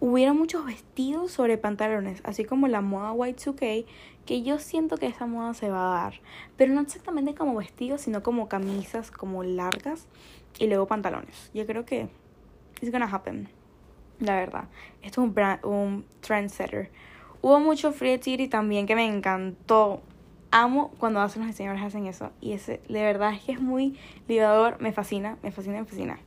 Hubieron 0.00 0.36
muchos 0.36 0.66
vestidos 0.66 1.30
sobre 1.30 1.56
pantalones, 1.56 2.20
así 2.24 2.44
como 2.44 2.68
la 2.68 2.80
moda 2.80 3.12
Y2K, 3.12 3.86
que 4.26 4.42
yo 4.42 4.58
siento 4.58 4.96
que 4.96 5.06
esa 5.06 5.26
moda 5.26 5.54
se 5.54 5.70
va 5.70 5.86
a 5.86 6.02
dar. 6.02 6.20
Pero 6.56 6.74
no 6.74 6.80
exactamente 6.80 7.34
como 7.34 7.54
vestidos, 7.54 8.02
sino 8.02 8.22
como 8.22 8.48
camisas 8.48 9.10
como 9.10 9.44
largas 9.44 10.06
y 10.58 10.66
luego 10.66 10.86
pantalones. 10.86 11.50
Yo 11.54 11.64
creo 11.66 11.84
que 11.84 12.08
it's 12.80 12.90
gonna 12.90 13.08
happen. 13.10 13.48
La 14.20 14.36
verdad. 14.36 14.64
Esto 15.02 15.20
es 15.20 15.26
un, 15.26 15.34
brand, 15.34 15.64
un 15.64 16.04
trendsetter. 16.20 16.90
Hubo 17.40 17.60
mucho 17.60 17.92
free 17.92 18.48
también 18.48 18.86
que 18.86 18.94
me 18.94 19.06
encantó 19.06 20.02
amo 20.54 20.92
cuando 20.98 21.20
hacen 21.20 21.42
los 21.42 21.50
diseñadores 21.50 21.84
hacen 21.84 22.06
eso. 22.06 22.30
Y 22.40 22.52
ese, 22.52 22.80
de 22.88 23.02
verdad 23.02 23.32
es 23.32 23.42
que 23.42 23.52
es 23.52 23.60
muy 23.60 23.98
liberador, 24.28 24.80
me 24.80 24.92
fascina, 24.92 25.36
me 25.42 25.50
fascina, 25.50 25.80
me 25.80 25.84
fascina. 25.84 26.18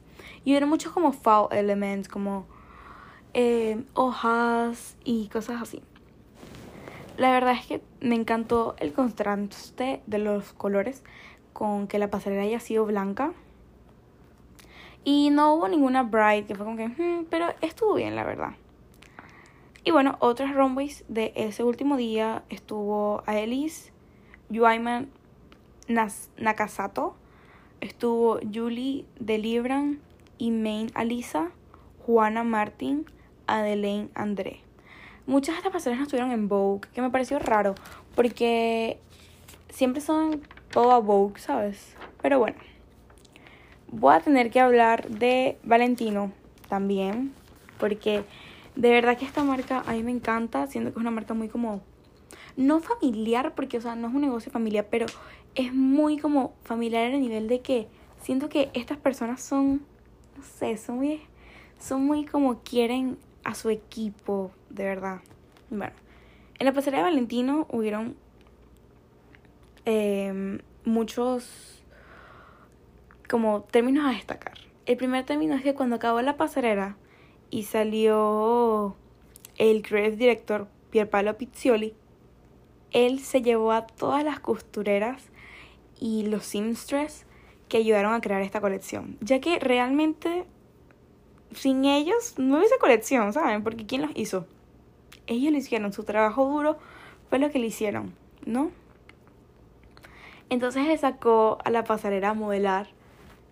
Y 0.43 0.55
hubo 0.55 0.67
muchos 0.67 0.91
como 0.91 1.13
fall 1.13 1.47
elements, 1.51 2.09
como 2.09 2.45
eh, 3.33 3.81
hojas 3.93 4.97
y 5.05 5.29
cosas 5.29 5.61
así. 5.61 5.81
La 7.15 7.31
verdad 7.31 7.53
es 7.53 7.65
que 7.65 7.81
me 8.01 8.15
encantó 8.15 8.75
el 8.79 8.91
contraste 8.91 10.01
de 10.05 10.17
los 10.19 10.51
colores 10.53 11.03
con 11.53 11.87
que 11.87 11.97
la 11.97 12.09
pasarela 12.09 12.43
haya 12.43 12.59
sido 12.59 12.85
blanca. 12.85 13.31
Y 15.05 15.29
no 15.29 15.53
hubo 15.53 15.69
ninguna 15.69 16.03
bright 16.03 16.47
que 16.47 16.55
fue 16.55 16.65
como 16.65 16.75
que, 16.75 16.89
hmm", 16.89 17.27
pero 17.29 17.47
estuvo 17.61 17.93
bien, 17.93 18.15
la 18.17 18.25
verdad. 18.25 18.51
Y 19.85 19.91
bueno, 19.91 20.17
otras 20.19 20.53
runways 20.53 21.05
de 21.07 21.31
ese 21.37 21.63
último 21.63 21.95
día 21.95 22.43
estuvo 22.49 23.23
a 23.25 23.37
Elise 23.37 23.93
Yuaiman 24.49 25.09
Nakasato, 25.87 27.15
estuvo 27.81 28.39
Julie 28.53 29.05
Delibran, 29.19 29.99
Main 30.39 30.91
Alisa, 30.93 31.51
Juana 32.05 32.43
Martin, 32.43 33.05
Adelaine 33.47 34.09
André. 34.15 34.61
Muchas 35.25 35.55
de 35.55 35.57
estas 35.57 35.73
pasarelas 35.73 35.99
no 35.99 36.03
estuvieron 36.03 36.31
en 36.31 36.47
Vogue, 36.47 36.87
que 36.93 37.01
me 37.01 37.09
pareció 37.09 37.39
raro, 37.39 37.75
porque 38.15 38.99
siempre 39.69 40.01
son 40.01 40.41
todo 40.71 40.91
a 40.91 40.99
Vogue, 40.99 41.39
¿sabes? 41.39 41.95
Pero 42.21 42.39
bueno, 42.39 42.57
voy 43.91 44.13
a 44.13 44.21
tener 44.21 44.49
que 44.51 44.59
hablar 44.59 45.09
de 45.09 45.57
Valentino 45.63 46.31
también, 46.69 47.33
porque 47.79 48.23
de 48.75 48.91
verdad 48.91 49.17
que 49.17 49.25
esta 49.25 49.43
marca 49.43 49.83
a 49.85 49.91
mí 49.91 50.03
me 50.03 50.11
encanta, 50.11 50.67
siendo 50.67 50.91
que 50.91 50.99
es 50.99 51.01
una 51.01 51.11
marca 51.11 51.33
muy 51.33 51.49
como 51.49 51.81
no 52.57 52.79
familiar, 52.79 53.53
porque, 53.55 53.77
o 53.77 53.81
sea, 53.81 53.95
no 53.95 54.07
es 54.09 54.13
un 54.13 54.21
negocio 54.21 54.51
familiar, 54.51 54.87
pero 54.89 55.05
es 55.55 55.73
muy 55.73 56.17
como 56.17 56.53
familiar 56.63 57.13
a 57.13 57.17
nivel 57.17 57.47
de 57.47 57.61
que 57.61 57.87
siento 58.19 58.49
que 58.49 58.69
estas 58.73 58.97
personas 58.97 59.41
son, 59.41 59.85
no 60.35 60.43
sé, 60.43 60.77
son 60.77 60.97
muy, 60.97 61.21
son 61.79 62.03
muy 62.05 62.25
como 62.25 62.59
quieren 62.63 63.17
a 63.43 63.55
su 63.55 63.69
equipo, 63.69 64.51
de 64.69 64.83
verdad. 64.83 65.21
Bueno, 65.69 65.93
en 66.59 66.65
la 66.65 66.73
pasarela 66.73 67.03
de 67.03 67.11
Valentino 67.11 67.67
hubieron 67.69 68.15
em, 69.85 70.59
muchos 70.83 71.83
como 73.29 73.61
términos 73.61 74.05
a 74.05 74.11
destacar. 74.11 74.57
El 74.85 74.97
primer 74.97 75.25
término 75.25 75.55
es 75.55 75.61
que 75.61 75.75
cuando 75.75 75.97
acabó 75.97 76.21
la 76.21 76.37
pasarela 76.37 76.97
y 77.49 77.63
salió 77.63 78.95
el 79.57 79.81
creative 79.83 80.17
director 80.17 80.67
Pierpaolo 80.89 81.37
Pizzioli, 81.37 81.93
él 82.91 83.19
se 83.19 83.41
llevó 83.41 83.71
a 83.71 83.85
todas 83.85 84.23
las 84.23 84.39
costureras 84.39 85.23
y 85.99 86.23
los 86.27 86.45
seamstress 86.45 87.25
que 87.69 87.77
ayudaron 87.77 88.13
a 88.13 88.21
crear 88.21 88.41
esta 88.41 88.61
colección, 88.61 89.17
ya 89.21 89.39
que 89.39 89.59
realmente 89.59 90.45
sin 91.53 91.85
ellos 91.85 92.35
no 92.37 92.57
hubiese 92.57 92.77
colección, 92.79 93.33
¿saben? 93.33 93.63
Porque 93.63 93.85
¿quién 93.85 94.01
los 94.01 94.11
hizo? 94.15 94.45
Ellos 95.27 95.51
lo 95.51 95.57
hicieron, 95.57 95.93
su 95.93 96.03
trabajo 96.03 96.45
duro 96.45 96.77
fue 97.29 97.39
lo 97.39 97.49
que 97.51 97.59
le 97.59 97.67
hicieron, 97.67 98.13
¿no? 98.45 98.71
Entonces 100.49 100.85
le 100.87 100.97
sacó 100.97 101.57
a 101.65 101.69
la 101.69 101.83
pasarela 101.83 102.29
a 102.29 102.33
modelar 102.33 102.87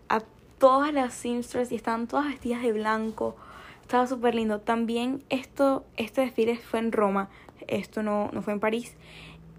a 0.07 0.21
todas 0.57 0.93
las 0.93 1.13
seamstress 1.13 1.71
y 1.71 1.75
estaban 1.75 2.07
todas 2.07 2.27
vestidas 2.27 2.61
de 2.61 2.71
blanco. 2.71 3.35
Estaba 3.81 4.07
súper 4.07 4.33
lindo. 4.33 4.61
También 4.61 5.23
esto, 5.29 5.85
este 5.97 6.21
desfile 6.21 6.57
fue 6.57 6.79
en 6.79 6.91
Roma, 6.91 7.29
esto 7.67 8.03
no, 8.03 8.29
no 8.33 8.41
fue 8.41 8.53
en 8.53 8.59
París. 8.59 8.95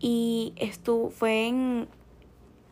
Y 0.01 0.53
esto 0.57 1.11
fue 1.11 1.47
en 1.47 1.89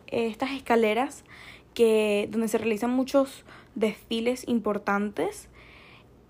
estas 0.09 0.53
escaleras 0.53 1.25
que 1.73 2.29
donde 2.31 2.49
se 2.49 2.59
realizan 2.59 2.90
muchos 2.90 3.44
desfiles 3.75 4.47
importantes 4.47 5.49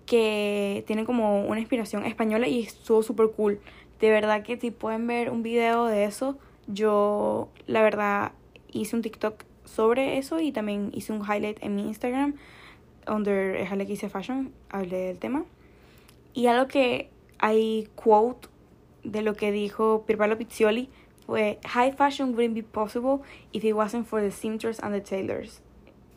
que 0.05 0.83
tienen 0.87 1.05
como 1.05 1.45
una 1.45 1.59
inspiración 1.59 2.05
española 2.05 2.47
y 2.47 2.61
estuvo 2.61 3.03
súper 3.03 3.31
cool. 3.31 3.59
De 3.99 4.09
verdad 4.09 4.43
que 4.43 4.59
si 4.59 4.71
pueden 4.71 5.07
ver 5.07 5.29
un 5.29 5.43
video 5.43 5.85
de 5.85 6.05
eso, 6.05 6.37
yo 6.67 7.49
la 7.67 7.81
verdad 7.81 8.31
hice 8.71 8.95
un 8.95 9.01
TikTok 9.01 9.43
sobre 9.63 10.17
eso 10.17 10.39
y 10.39 10.51
también 10.51 10.91
hice 10.93 11.13
un 11.13 11.21
highlight 11.21 11.57
en 11.63 11.75
mi 11.75 11.83
Instagram, 11.83 12.35
que 13.05 13.93
hice 13.93 14.09
fashion, 14.09 14.51
hablé 14.69 14.97
del 14.97 15.19
tema. 15.19 15.45
Y 16.33 16.47
algo 16.47 16.67
que 16.67 17.09
hay 17.39 17.87
quote 17.95 18.47
de 19.05 19.21
lo 19.21 19.35
que 19.35 19.51
dijo 19.51 20.03
Pierpaolo 20.05 20.37
Pizzioli 20.37 20.89
fue 21.25 21.59
High 21.65 21.93
fashion 21.93 22.35
wouldn't 22.35 22.55
be 22.55 22.63
possible 22.63 23.21
if 23.51 23.63
it 23.63 23.73
wasn't 23.73 24.05
for 24.05 24.21
the 24.21 24.31
seamsters 24.31 24.79
and 24.81 24.93
the 24.93 25.01
tailors. 25.01 25.61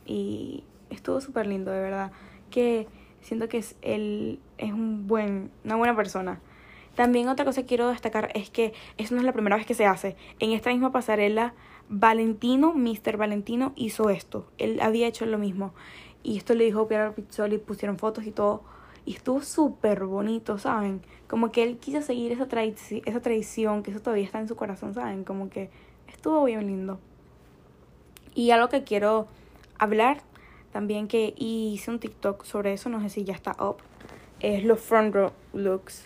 Y 0.07 0.64
estuvo 0.90 1.20
súper 1.20 1.46
lindo, 1.46 1.70
de 1.70 1.81
verdad. 1.81 2.12
Que 2.51 2.88
siento 3.20 3.48
que 3.48 3.59
es, 3.59 3.77
él 3.83 4.40
es 4.57 4.72
un 4.72 5.07
buen, 5.07 5.51
una 5.64 5.77
buena 5.77 5.94
persona. 5.96 6.40
También 6.94 7.29
otra 7.29 7.44
cosa 7.44 7.62
que 7.62 7.68
quiero 7.68 7.88
destacar 7.90 8.31
es 8.35 8.51
que 8.51 8.72
eso 8.96 9.14
no 9.14 9.20
es 9.20 9.27
la 9.27 9.33
primera 9.33 9.57
vez 9.57 9.66
que 9.66 9.74
se 9.74 9.87
hace. 9.87 10.16
En 10.40 10.53
esta 10.53 10.70
misma 10.70 10.90
pasarela, 10.90 11.55
Valentino, 11.88 12.74
Mr. 12.74 13.16
Valentino, 13.16 13.72
hizo 13.77 14.11
esto. 14.11 14.51
Él 14.59 14.81
había 14.81 15.07
hecho 15.07 15.24
lo 15.24 15.38
mismo. 15.38 15.72
Y 16.22 16.37
esto 16.37 16.55
le 16.55 16.64
dijo 16.64 16.88
Piero 16.88 17.14
Pizzoli, 17.14 17.59
pusieron 17.59 17.98
fotos 17.98 18.27
y 18.27 18.33
todo. 18.33 18.62
Y 19.09 19.14
estuvo 19.14 19.40
súper 19.40 20.05
bonito, 20.05 20.59
¿saben? 20.59 21.01
Como 21.29 21.51
que 21.51 21.62
él 21.62 21.79
quiso 21.79 22.03
seguir 22.03 22.31
esa, 22.31 22.47
esa 23.07 23.21
tradición, 23.23 23.83
que 23.83 23.90
eso 23.90 24.01
todavía 24.01 24.27
está 24.27 24.38
en 24.38 24.49
su 24.49 24.55
corazón, 24.55 24.92
¿saben? 24.92 25.25
Como 25.25 25.49
que 25.49 25.71
estuvo 26.09 26.44
bien 26.44 26.66
lindo. 26.66 27.01
Y 28.35 28.51
algo 28.51 28.68
que 28.68 28.85
quiero 28.85 29.27
hablar 29.79 30.21
también 30.75 31.09
que 31.09 31.33
hice 31.38 31.90
un 31.90 32.01
TikTok 32.01 32.44
sobre 32.44 32.75
eso, 32.75 32.90
no 32.90 33.01
sé 33.01 33.09
si 33.09 33.25
ya 33.25 33.33
está 33.33 33.57
up, 33.59 33.79
es 34.40 34.62
los 34.62 34.79
front 34.79 35.14
row 35.14 35.33
looks. 35.55 36.05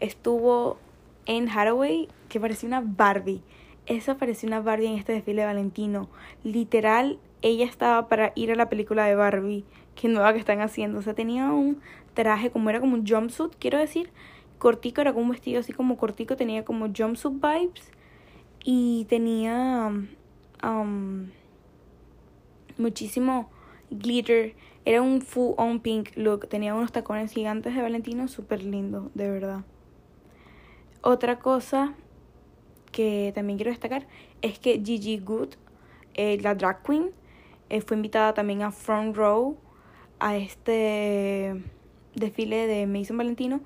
Estuvo 0.00 0.78
en 1.26 1.46
Hathaway 1.46 2.08
que 2.30 2.40
parecía 2.40 2.68
una 2.68 2.80
Barbie. 2.80 3.42
Esa 3.84 4.16
parecía 4.16 4.46
una 4.46 4.62
Barbie 4.62 4.86
en 4.86 4.94
este 4.96 5.12
desfile 5.12 5.42
de 5.42 5.46
Valentino. 5.46 6.08
Literal, 6.42 7.18
ella 7.42 7.66
estaba 7.66 8.08
para 8.08 8.32
ir 8.34 8.50
a 8.50 8.54
la 8.54 8.70
película 8.70 9.04
de 9.04 9.14
Barbie 9.14 9.66
que 10.00 10.08
nueva 10.08 10.32
que 10.32 10.38
están 10.38 10.62
haciendo. 10.62 10.98
O 10.98 11.02
sea, 11.02 11.14
tenía 11.14 11.52
un 11.52 11.80
traje 12.14 12.50
como 12.50 12.70
era 12.70 12.80
como 12.80 12.94
un 12.94 13.06
jumpsuit, 13.06 13.54
quiero 13.58 13.78
decir. 13.78 14.10
Cortico, 14.58 15.00
era 15.00 15.12
como 15.12 15.24
un 15.24 15.30
vestido 15.30 15.60
así 15.60 15.72
como 15.72 15.96
cortico, 15.96 16.36
tenía 16.36 16.64
como 16.64 16.88
jumpsuit 16.94 17.34
vibes. 17.34 17.90
Y 18.62 19.06
tenía 19.08 19.90
um, 20.62 21.28
muchísimo 22.76 23.48
glitter 23.90 24.54
Era 24.84 25.00
un 25.02 25.22
full 25.22 25.54
on 25.56 25.80
pink 25.80 26.10
look. 26.16 26.48
Tenía 26.48 26.74
unos 26.74 26.92
tacones 26.92 27.32
gigantes 27.32 27.74
de 27.74 27.82
Valentino, 27.82 28.28
súper 28.28 28.62
lindo, 28.62 29.10
de 29.14 29.30
verdad. 29.30 29.64
Otra 31.02 31.38
cosa 31.38 31.94
que 32.92 33.32
también 33.34 33.56
quiero 33.56 33.70
destacar 33.70 34.06
es 34.42 34.58
que 34.58 34.82
Gigi 34.84 35.18
Good, 35.18 35.50
eh, 36.14 36.38
la 36.42 36.54
drag 36.54 36.82
queen, 36.82 37.10
eh, 37.70 37.80
fue 37.80 37.96
invitada 37.96 38.34
también 38.34 38.62
a 38.62 38.72
Front 38.72 39.16
Row 39.16 39.56
a 40.18 40.36
este 40.36 41.62
desfile 42.14 42.66
de 42.66 42.86
Mason 42.86 43.16
Valentino. 43.16 43.60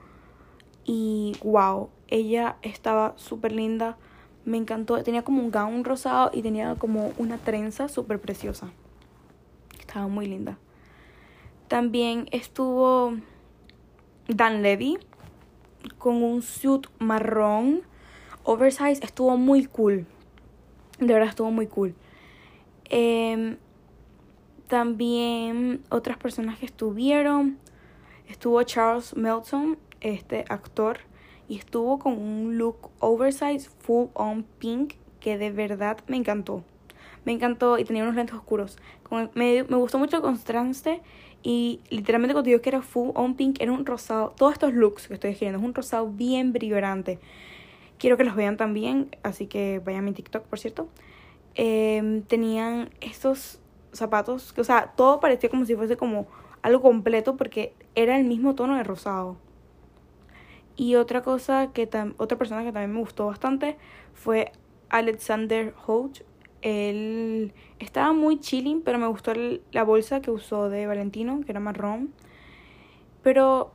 Y 0.85 1.37
wow, 1.43 1.91
ella 2.09 2.57
estaba 2.63 3.15
súper 3.17 3.53
linda. 3.53 3.97
Me 4.45 4.57
encantó. 4.57 5.03
Tenía 5.03 5.23
como 5.23 5.43
un 5.43 5.51
gown 5.51 5.85
rosado 5.85 6.31
y 6.33 6.43
tenía 6.43 6.75
como 6.77 7.13
una 7.19 7.39
trenza 7.39 7.89
súper 7.89 8.21
preciosa. 8.21 8.71
Estaba 9.79 10.09
muy 10.09 10.27
linda. 10.27 10.59
También 11.69 12.29
estuvo 12.31 13.15
Dan 14.29 14.63
Levy 14.63 14.99
con 15.99 16.23
un 16.23 16.43
suit 16.43 16.87
marrón 16.99 17.83
oversize. 18.43 19.03
Estuvo 19.03 19.37
muy 19.37 19.65
cool. 19.67 20.07
De 20.99 21.13
verdad 21.13 21.31
estuvo 21.31 21.51
muy 21.51 21.67
cool. 21.67 21.95
Em, 22.91 23.57
también 24.69 25.83
otras 25.89 26.19
personas 26.19 26.59
que 26.59 26.67
estuvieron. 26.67 27.59
Estuvo 28.29 28.63
Charles 28.63 29.17
Melton, 29.17 29.79
este 30.01 30.45
actor, 30.49 30.99
y 31.49 31.59
estuvo 31.59 31.99
con 31.99 32.15
un 32.15 32.59
look 32.59 32.91
oversize 33.01 33.69
full 33.81 34.09
on 34.15 34.45
pink 34.59 34.95
que 35.21 35.39
de 35.39 35.51
verdad 35.51 35.99
me 36.07 36.17
encantó. 36.17 36.65
Me 37.25 37.33
encantó 37.33 37.79
y 37.79 37.85
tenía 37.85 38.03
unos 38.03 38.15
lentes 38.15 38.35
oscuros. 38.35 38.77
me, 39.35 39.65
me 39.65 39.77
gustó 39.77 39.99
mucho 39.99 40.17
el 40.17 40.23
contraste 40.23 41.01
y 41.43 41.81
literalmente 41.91 42.33
cuando 42.33 42.49
digo 42.49 42.63
que 42.63 42.71
era 42.71 42.83
full 42.83 43.11
on 43.15 43.35
pink, 43.35 43.61
era 43.61 43.71
un 43.71 43.85
rosado. 43.85 44.35
Todos 44.37 44.55
estos 44.55 44.73
looks 44.73 45.09
que 45.09 45.15
estoy 45.15 45.33
escribiendo 45.33 45.59
es 45.59 45.65
un 45.65 45.75
rosado 45.75 46.09
bien 46.09 46.53
brillante. 46.53 47.19
Quiero 47.99 48.17
que 48.17 48.25
los 48.25 48.35
vean 48.35 48.57
también, 48.57 49.15
así 49.23 49.47
que 49.47 49.81
vayan 49.85 50.01
a 50.01 50.05
mi 50.05 50.13
TikTok, 50.13 50.45
por 50.45 50.59
cierto. 50.59 50.89
Em, 51.55 52.23
tenían 52.23 52.91
estos 53.01 53.61
zapatos, 53.93 54.55
o 54.59 54.65
sea, 54.65 54.93
todo 54.97 55.21
parecía 55.21 55.49
como 55.51 55.65
si 55.67 55.77
fuese 55.77 55.97
como 55.97 56.27
algo 56.65 56.81
completo 56.81 57.37
porque 57.37 57.75
era 57.95 58.17
el 58.19 58.25
mismo 58.25 58.55
tono 58.55 58.75
de 58.77 58.85
rosado. 58.85 59.37
Y 60.77 60.95
otra 60.95 61.23
cosa 61.23 61.73
que 61.75 61.87
otra 62.17 62.39
persona 62.39 62.65
que 62.65 62.73
también 62.73 62.95
me 62.95 63.01
gustó 63.01 63.27
bastante 63.27 63.77
fue 64.15 64.51
Alexander 64.89 65.75
Holt, 65.87 66.23
él 66.63 67.53
estaba 67.79 68.15
muy 68.15 68.41
chilling, 68.41 68.81
pero 68.81 68.99
me 68.99 69.07
gustó 69.07 69.35
la 69.73 69.85
bolsa 69.85 70.23
que 70.23 70.31
usó 70.31 70.71
de 70.71 70.87
Valentino, 70.87 71.43
que 71.45 71.53
era 71.53 71.61
marrón. 71.61 72.15
Pero 73.23 73.75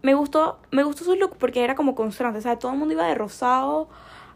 me 0.00 0.14
gustó, 0.14 0.60
me 0.70 0.84
gustó 0.84 1.02
su 1.02 1.16
look 1.16 1.38
porque 1.38 1.64
era 1.64 1.74
como 1.74 1.96
constante. 1.96 2.38
O 2.38 2.42
sea, 2.42 2.56
todo 2.56 2.70
el 2.70 2.78
mundo 2.78 2.94
iba 2.94 3.06
de 3.08 3.16
rosado, 3.16 3.88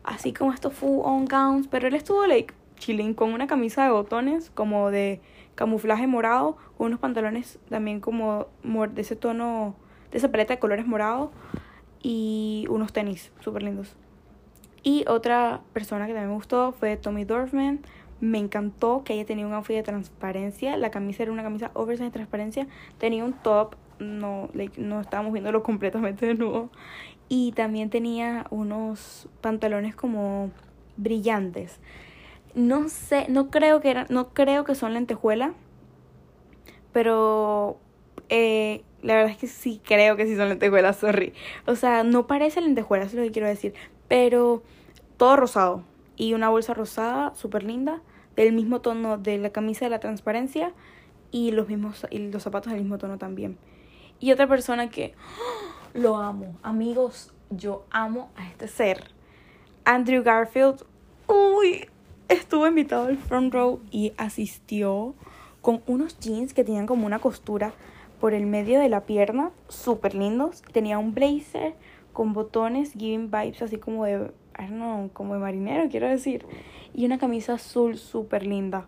así 0.02 0.32
como 0.32 0.52
estos 0.52 0.74
full 0.74 1.02
on 1.04 1.24
gowns. 1.26 1.68
Pero 1.68 1.86
él 1.86 1.94
estuvo 1.94 2.26
like 2.26 2.52
chilling 2.78 3.14
con 3.14 3.32
una 3.32 3.46
camisa 3.46 3.84
de 3.84 3.92
botones, 3.92 4.50
como 4.50 4.90
de 4.90 5.20
camuflaje 5.54 6.06
morado, 6.06 6.56
unos 6.78 6.98
pantalones 6.98 7.58
también 7.68 8.00
como 8.00 8.46
de 8.62 9.02
ese 9.02 9.16
tono, 9.16 9.74
de 10.10 10.18
esa 10.18 10.30
paleta 10.30 10.54
de 10.54 10.60
colores 10.60 10.86
morado 10.86 11.30
y 12.02 12.66
unos 12.68 12.92
tenis 12.92 13.32
súper 13.40 13.62
lindos. 13.62 13.96
Y 14.82 15.04
otra 15.08 15.62
persona 15.72 16.06
que 16.06 16.12
también 16.12 16.28
me 16.28 16.34
gustó 16.34 16.72
fue 16.72 16.96
Tommy 16.98 17.24
Dorfman. 17.24 17.80
Me 18.20 18.38
encantó 18.38 19.02
que 19.02 19.14
ella 19.14 19.24
tenía 19.24 19.46
un 19.46 19.54
outfit 19.54 19.76
de 19.76 19.82
transparencia. 19.82 20.76
La 20.76 20.90
camisa 20.90 21.22
era 21.22 21.32
una 21.32 21.42
camisa 21.42 21.70
oversize 21.72 22.04
de 22.04 22.10
transparencia. 22.10 22.66
Tenía 22.98 23.24
un 23.24 23.32
top, 23.32 23.76
no, 23.98 24.50
no 24.76 25.00
estábamos 25.00 25.32
viéndolo 25.32 25.62
completamente 25.64 26.26
de 26.26 26.34
nuevo. 26.34 26.68
Y 27.30 27.52
también 27.52 27.88
tenía 27.88 28.46
unos 28.50 29.26
pantalones 29.40 29.96
como 29.96 30.50
brillantes. 30.98 31.80
No 32.54 32.88
sé, 32.88 33.26
no 33.28 33.50
creo 33.50 33.80
que 33.80 33.90
eran, 33.90 34.06
no 34.10 34.32
creo 34.32 34.64
que 34.64 34.74
son 34.74 34.94
lentejuela. 34.94 35.54
Pero 36.92 37.78
eh, 38.28 38.84
la 39.02 39.14
verdad 39.14 39.32
es 39.32 39.38
que 39.38 39.48
sí 39.48 39.80
creo 39.84 40.16
que 40.16 40.26
sí 40.26 40.36
son 40.36 40.48
lentejuelas, 40.48 40.96
sorry. 40.96 41.34
O 41.66 41.74
sea, 41.74 42.04
no 42.04 42.26
parece 42.26 42.60
lentejuelas, 42.60 43.08
es 43.08 43.14
lo 43.14 43.22
que 43.22 43.32
quiero 43.32 43.48
decir 43.48 43.74
pero 44.08 44.62
todo 45.16 45.36
rosado 45.36 45.82
y 46.16 46.34
una 46.34 46.48
bolsa 46.48 46.74
rosada 46.74 47.34
súper 47.34 47.64
linda 47.64 48.02
del 48.36 48.52
mismo 48.52 48.80
tono 48.80 49.18
de 49.18 49.38
la 49.38 49.50
camisa 49.50 49.86
de 49.86 49.90
la 49.90 50.00
transparencia 50.00 50.72
y 51.30 51.50
los 51.50 51.68
mismos 51.68 52.06
y 52.10 52.18
los 52.30 52.42
zapatos 52.42 52.72
del 52.72 52.82
mismo 52.82 52.98
tono 52.98 53.18
también. 53.18 53.58
Y 54.20 54.32
otra 54.32 54.46
persona 54.46 54.90
que 54.90 55.14
¡ah! 55.18 55.90
lo 55.94 56.16
amo, 56.16 56.56
amigos, 56.62 57.32
yo 57.50 57.86
amo 57.90 58.30
a 58.36 58.46
este 58.48 58.68
ser. 58.68 59.10
Andrew 59.84 60.22
Garfield, 60.22 60.84
uy, 61.26 61.88
estuvo 62.28 62.66
invitado 62.66 63.06
al 63.06 63.16
front 63.16 63.52
row 63.52 63.80
y 63.90 64.12
asistió 64.16 65.14
con 65.60 65.82
unos 65.87 66.18
jeans 66.18 66.54
que 66.54 66.64
tenían 66.64 66.87
como 66.87 67.06
una 67.06 67.18
costura 67.18 67.72
por 68.20 68.34
el 68.34 68.46
medio 68.46 68.80
de 68.80 68.88
la 68.88 69.02
pierna, 69.02 69.50
súper 69.68 70.14
lindos. 70.14 70.62
Tenía 70.72 70.98
un 70.98 71.14
blazer 71.14 71.74
con 72.12 72.32
botones, 72.32 72.92
giving 72.92 73.30
vibes 73.30 73.62
así 73.62 73.76
como 73.78 74.04
de, 74.04 74.30
I 74.58 74.66
don't 74.68 74.74
know, 74.74 75.10
como 75.12 75.34
de 75.34 75.40
marinero, 75.40 75.88
quiero 75.88 76.08
decir. 76.08 76.46
Y 76.94 77.04
una 77.06 77.18
camisa 77.18 77.54
azul 77.54 77.98
súper 77.98 78.46
linda. 78.46 78.87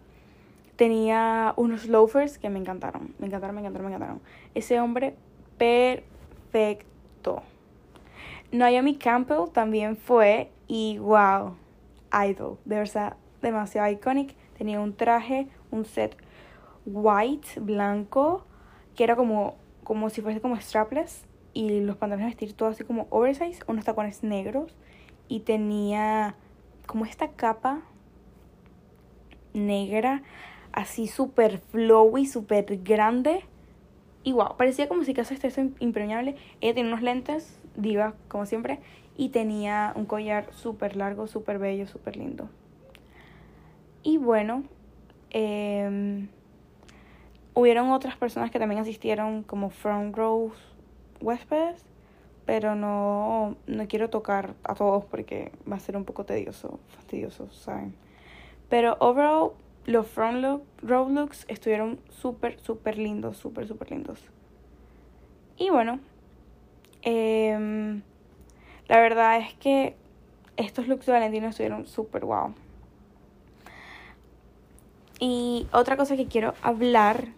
Tenía 0.77 1.55
unos 1.57 1.87
loafers 1.87 2.39
que 2.39 2.51
me 2.51 2.59
encantaron, 2.59 3.15
me 3.19 3.27
encantaron, 3.27 3.55
me 3.55 3.63
encantaron, 3.63 3.87
me 3.89 3.95
encantaron. 3.95 4.23
Ese 4.55 4.79
hombre 4.81 5.15
perfecto. 5.59 7.43
Naomi 8.53 8.97
Campbell 8.97 9.51
también 9.53 9.97
fue 9.97 10.51
y 10.69 10.99
wow, 10.99 11.57
idol, 12.13 12.59
de 12.65 12.77
verdad, 12.77 13.17
demasiado 13.47 13.91
iconic. 13.91 14.35
Tenía 14.57 14.81
un 14.81 14.95
traje, 14.95 15.49
un 15.71 15.85
set 15.85 16.17
white, 16.85 17.61
blanco, 17.61 18.45
que 18.95 19.05
era 19.05 19.17
como, 19.17 19.57
como 19.85 20.11
si 20.11 20.23
fuese 20.23 20.41
como 20.41 20.57
strapless 20.57 21.25
y 21.53 21.81
los 21.81 21.97
pantalones 21.97 22.31
vestir 22.31 22.53
todo 22.55 22.69
así 22.69 22.85
como 22.85 23.07
oversize, 23.11 23.63
unos 23.67 23.85
tacones 23.85 24.23
negros 24.23 24.77
y 25.29 25.41
tenía 25.41 26.37
como 26.87 27.05
esta 27.05 27.29
capa 27.33 27.83
negra 29.55 30.23
así 30.73 31.09
súper 31.09 31.59
flowy, 31.59 32.27
súper 32.27 32.79
grande. 32.83 33.45
Y 34.23 34.33
wow, 34.33 34.57
parecía 34.57 34.89
como 34.89 35.05
si 35.05 35.15
casi 35.15 35.35
estuviese 35.35 35.71
impermeable. 35.79 36.37
Ella 36.61 36.75
tenía 36.75 36.93
unos 36.93 37.03
lentes, 37.03 37.59
diva, 37.77 38.15
como 38.29 38.45
siempre, 38.45 38.81
y 39.17 39.31
tenía 39.31 39.93
un 39.97 40.05
collar 40.05 40.53
súper 40.53 40.97
largo, 40.97 41.27
súper 41.27 41.59
bello, 41.59 41.87
súper 41.87 42.17
lindo. 42.17 42.49
Y 44.07 44.19
bueno, 44.19 44.63
eh, 45.31 46.29
hubieron 47.55 47.91
otras 47.91 48.17
personas 48.17 48.53
que 48.53 48.61
también 48.61 48.81
asistieron, 48.81 49.43
como 49.43 49.69
front 49.69 50.15
rows 50.15 50.53
huéspedes, 51.21 51.85
pero 52.45 52.77
no, 52.77 53.57
no 53.67 53.89
quiero 53.89 54.09
tocar 54.09 54.55
a 54.63 54.77
todos 54.77 55.05
porque 55.07 55.51
va 55.69 55.75
a 55.75 55.81
ser 55.81 55.97
un 55.97 56.05
poco 56.05 56.25
tedioso, 56.25 56.79
fastidioso, 56.95 57.51
¿saben? 57.51 57.97
Pero 58.69 58.97
overall, 59.01 59.55
los 59.87 60.07
front 60.07 60.41
look, 60.41 60.63
row 60.83 61.09
looks 61.09 61.45
estuvieron 61.49 61.99
súper, 62.09 62.61
súper 62.61 62.99
lindos, 62.99 63.37
súper, 63.37 63.67
súper 63.67 63.91
lindos. 63.91 64.21
Y 65.57 65.71
bueno, 65.71 65.99
em, 67.03 68.03
la 68.87 69.01
verdad 69.01 69.39
es 69.39 69.53
que 69.55 69.97
estos 70.57 70.87
looks 70.87 71.07
de 71.07 71.13
Valentino 71.13 71.49
estuvieron 71.49 71.89
súper 71.89 72.25
wow. 72.25 72.55
Y 75.19 75.67
otra 75.73 75.97
cosa 75.97 76.17
que 76.17 76.27
quiero 76.27 76.55
hablar 76.63 77.29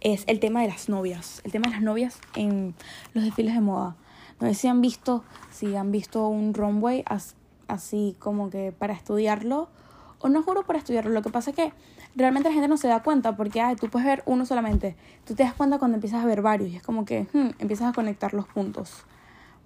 es 0.00 0.24
el 0.26 0.40
tema 0.40 0.62
de 0.62 0.68
las 0.68 0.88
novias. 0.88 1.40
El 1.44 1.52
tema 1.52 1.68
de 1.68 1.74
las 1.74 1.82
novias 1.82 2.18
en 2.34 2.74
los 3.14 3.24
desfiles 3.24 3.54
de 3.54 3.60
moda. 3.60 3.96
No 4.40 4.48
sé 4.48 4.54
si 4.54 4.68
han 4.68 4.80
visto, 4.80 5.22
si 5.50 5.76
han 5.76 5.92
visto 5.92 6.26
un 6.28 6.54
runway 6.54 7.04
así 7.68 8.16
como 8.18 8.50
que 8.50 8.72
para 8.72 8.94
estudiarlo. 8.94 9.68
O 10.18 10.28
no 10.28 10.42
juro 10.42 10.64
para 10.64 10.78
estudiarlo. 10.78 11.10
Lo 11.10 11.22
que 11.22 11.30
pasa 11.30 11.50
es 11.50 11.56
que 11.56 11.72
realmente 12.16 12.48
la 12.48 12.52
gente 12.52 12.68
no 12.68 12.76
se 12.76 12.88
da 12.88 13.02
cuenta 13.02 13.36
porque 13.36 13.60
ay, 13.60 13.76
tú 13.76 13.88
puedes 13.88 14.06
ver 14.06 14.22
uno 14.26 14.44
solamente. 14.44 14.96
Tú 15.24 15.34
te 15.34 15.44
das 15.44 15.54
cuenta 15.54 15.78
cuando 15.78 15.96
empiezas 15.96 16.22
a 16.22 16.26
ver 16.26 16.42
varios 16.42 16.70
y 16.70 16.76
es 16.76 16.82
como 16.82 17.04
que 17.04 17.26
hmm, 17.32 17.50
empiezas 17.58 17.88
a 17.88 17.92
conectar 17.92 18.34
los 18.34 18.46
puntos. 18.46 19.04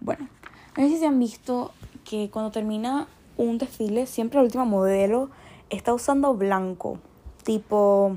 Bueno, 0.01 0.29
no 0.77 0.89
sé 0.89 0.99
si 0.99 1.05
han 1.05 1.19
visto 1.19 1.73
que 2.05 2.31
cuando 2.31 2.51
termina 2.51 3.09
un 3.37 3.59
desfile, 3.59 4.07
siempre 4.07 4.39
el 4.39 4.47
último 4.47 4.67
modelo 4.67 5.31
está 5.71 5.95
usando 5.95 6.35
blanco. 6.35 6.99
Tipo 7.45 8.17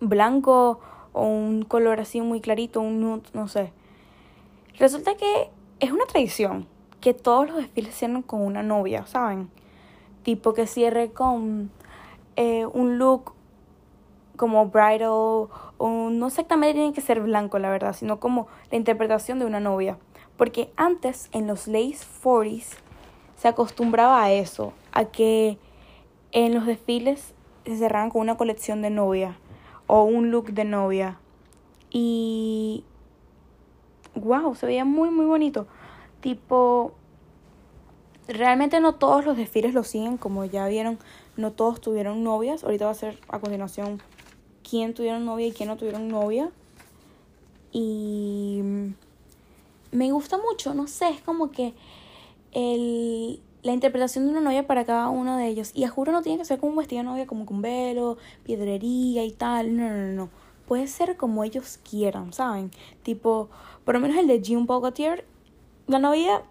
blanco 0.00 0.80
o 1.12 1.26
un 1.26 1.62
color 1.62 2.00
así 2.00 2.20
muy 2.20 2.40
clarito, 2.40 2.80
un 2.80 3.00
nude, 3.00 3.22
no 3.32 3.48
sé. 3.48 3.72
Resulta 4.78 5.16
que 5.16 5.50
es 5.80 5.90
una 5.90 6.04
tradición 6.06 6.66
que 7.00 7.14
todos 7.14 7.48
los 7.48 7.56
desfiles 7.56 7.94
cierren 7.94 8.22
con 8.22 8.42
una 8.42 8.62
novia, 8.62 9.06
¿saben? 9.06 9.50
Tipo 10.22 10.54
que 10.54 10.66
cierre 10.66 11.12
con 11.12 11.70
eh, 12.36 12.66
un 12.66 12.98
look 12.98 13.32
como 14.36 14.66
bridal 14.66 15.02
o 15.04 15.48
no 16.10 16.26
exactamente 16.26 16.74
tiene 16.74 16.92
que 16.92 17.00
ser 17.00 17.20
blanco, 17.20 17.58
la 17.58 17.70
verdad, 17.70 17.92
sino 17.92 18.20
como 18.20 18.46
la 18.70 18.76
interpretación 18.76 19.38
de 19.38 19.46
una 19.46 19.58
novia. 19.58 19.98
Porque 20.36 20.70
antes, 20.76 21.28
en 21.32 21.48
los 21.48 21.66
late 21.66 21.98
40s, 22.22 22.76
se 23.36 23.48
acostumbraba 23.48 24.22
a 24.22 24.30
eso, 24.30 24.72
a 24.92 25.06
que 25.06 25.58
en 26.30 26.54
los 26.54 26.64
desfiles 26.64 27.34
se 27.68 27.76
cerraban 27.76 28.10
con 28.10 28.20
una 28.20 28.36
colección 28.36 28.82
de 28.82 28.90
novia 28.90 29.36
o 29.86 30.04
un 30.04 30.30
look 30.30 30.52
de 30.52 30.64
novia. 30.64 31.18
Y 31.90 32.84
wow, 34.14 34.54
se 34.54 34.66
veía 34.66 34.84
muy 34.84 35.10
muy 35.10 35.26
bonito. 35.26 35.66
Tipo 36.20 36.94
realmente 38.28 38.80
no 38.80 38.94
todos 38.94 39.24
los 39.24 39.36
desfiles 39.36 39.74
lo 39.74 39.84
siguen, 39.84 40.18
como 40.18 40.44
ya 40.44 40.66
vieron, 40.68 40.98
no 41.36 41.52
todos 41.52 41.80
tuvieron 41.80 42.22
novias. 42.22 42.64
Ahorita 42.64 42.84
va 42.84 42.90
a 42.90 42.94
ser 42.94 43.18
a 43.28 43.40
continuación 43.40 44.02
quién 44.68 44.94
tuvieron 44.94 45.24
novia 45.24 45.46
y 45.46 45.52
quién 45.52 45.68
no 45.68 45.76
tuvieron 45.76 46.08
novia. 46.08 46.50
Y 47.72 48.62
me 49.90 50.12
gusta 50.12 50.38
mucho, 50.38 50.74
no 50.74 50.86
sé, 50.86 51.08
es 51.10 51.20
como 51.22 51.50
que 51.50 51.74
el, 52.52 53.40
la 53.62 53.72
interpretación 53.72 54.24
de 54.24 54.30
una 54.30 54.40
novia 54.40 54.66
para 54.66 54.84
cada 54.84 55.08
uno 55.08 55.36
de 55.36 55.46
ellos. 55.46 55.72
Y 55.74 55.84
a 55.84 55.88
juro 55.88 56.12
no 56.12 56.22
tiene 56.22 56.38
que 56.38 56.44
ser 56.44 56.58
como 56.58 56.72
un 56.72 56.78
vestido 56.78 57.02
de 57.02 57.08
novia, 57.08 57.26
como 57.26 57.46
con 57.46 57.62
velo, 57.62 58.18
piedrería 58.44 59.24
y 59.24 59.32
tal. 59.32 59.76
No, 59.76 59.88
no, 59.88 60.12
no. 60.12 60.28
Puede 60.66 60.86
ser 60.86 61.16
como 61.16 61.44
ellos 61.44 61.78
quieran, 61.88 62.32
¿saben? 62.32 62.70
Tipo, 63.02 63.48
por 63.84 63.94
lo 63.94 64.00
menos 64.00 64.18
el 64.18 64.26
de 64.26 64.40
Jean 64.42 64.66
Paul 64.66 64.92
la 65.86 65.98
novia 65.98 66.42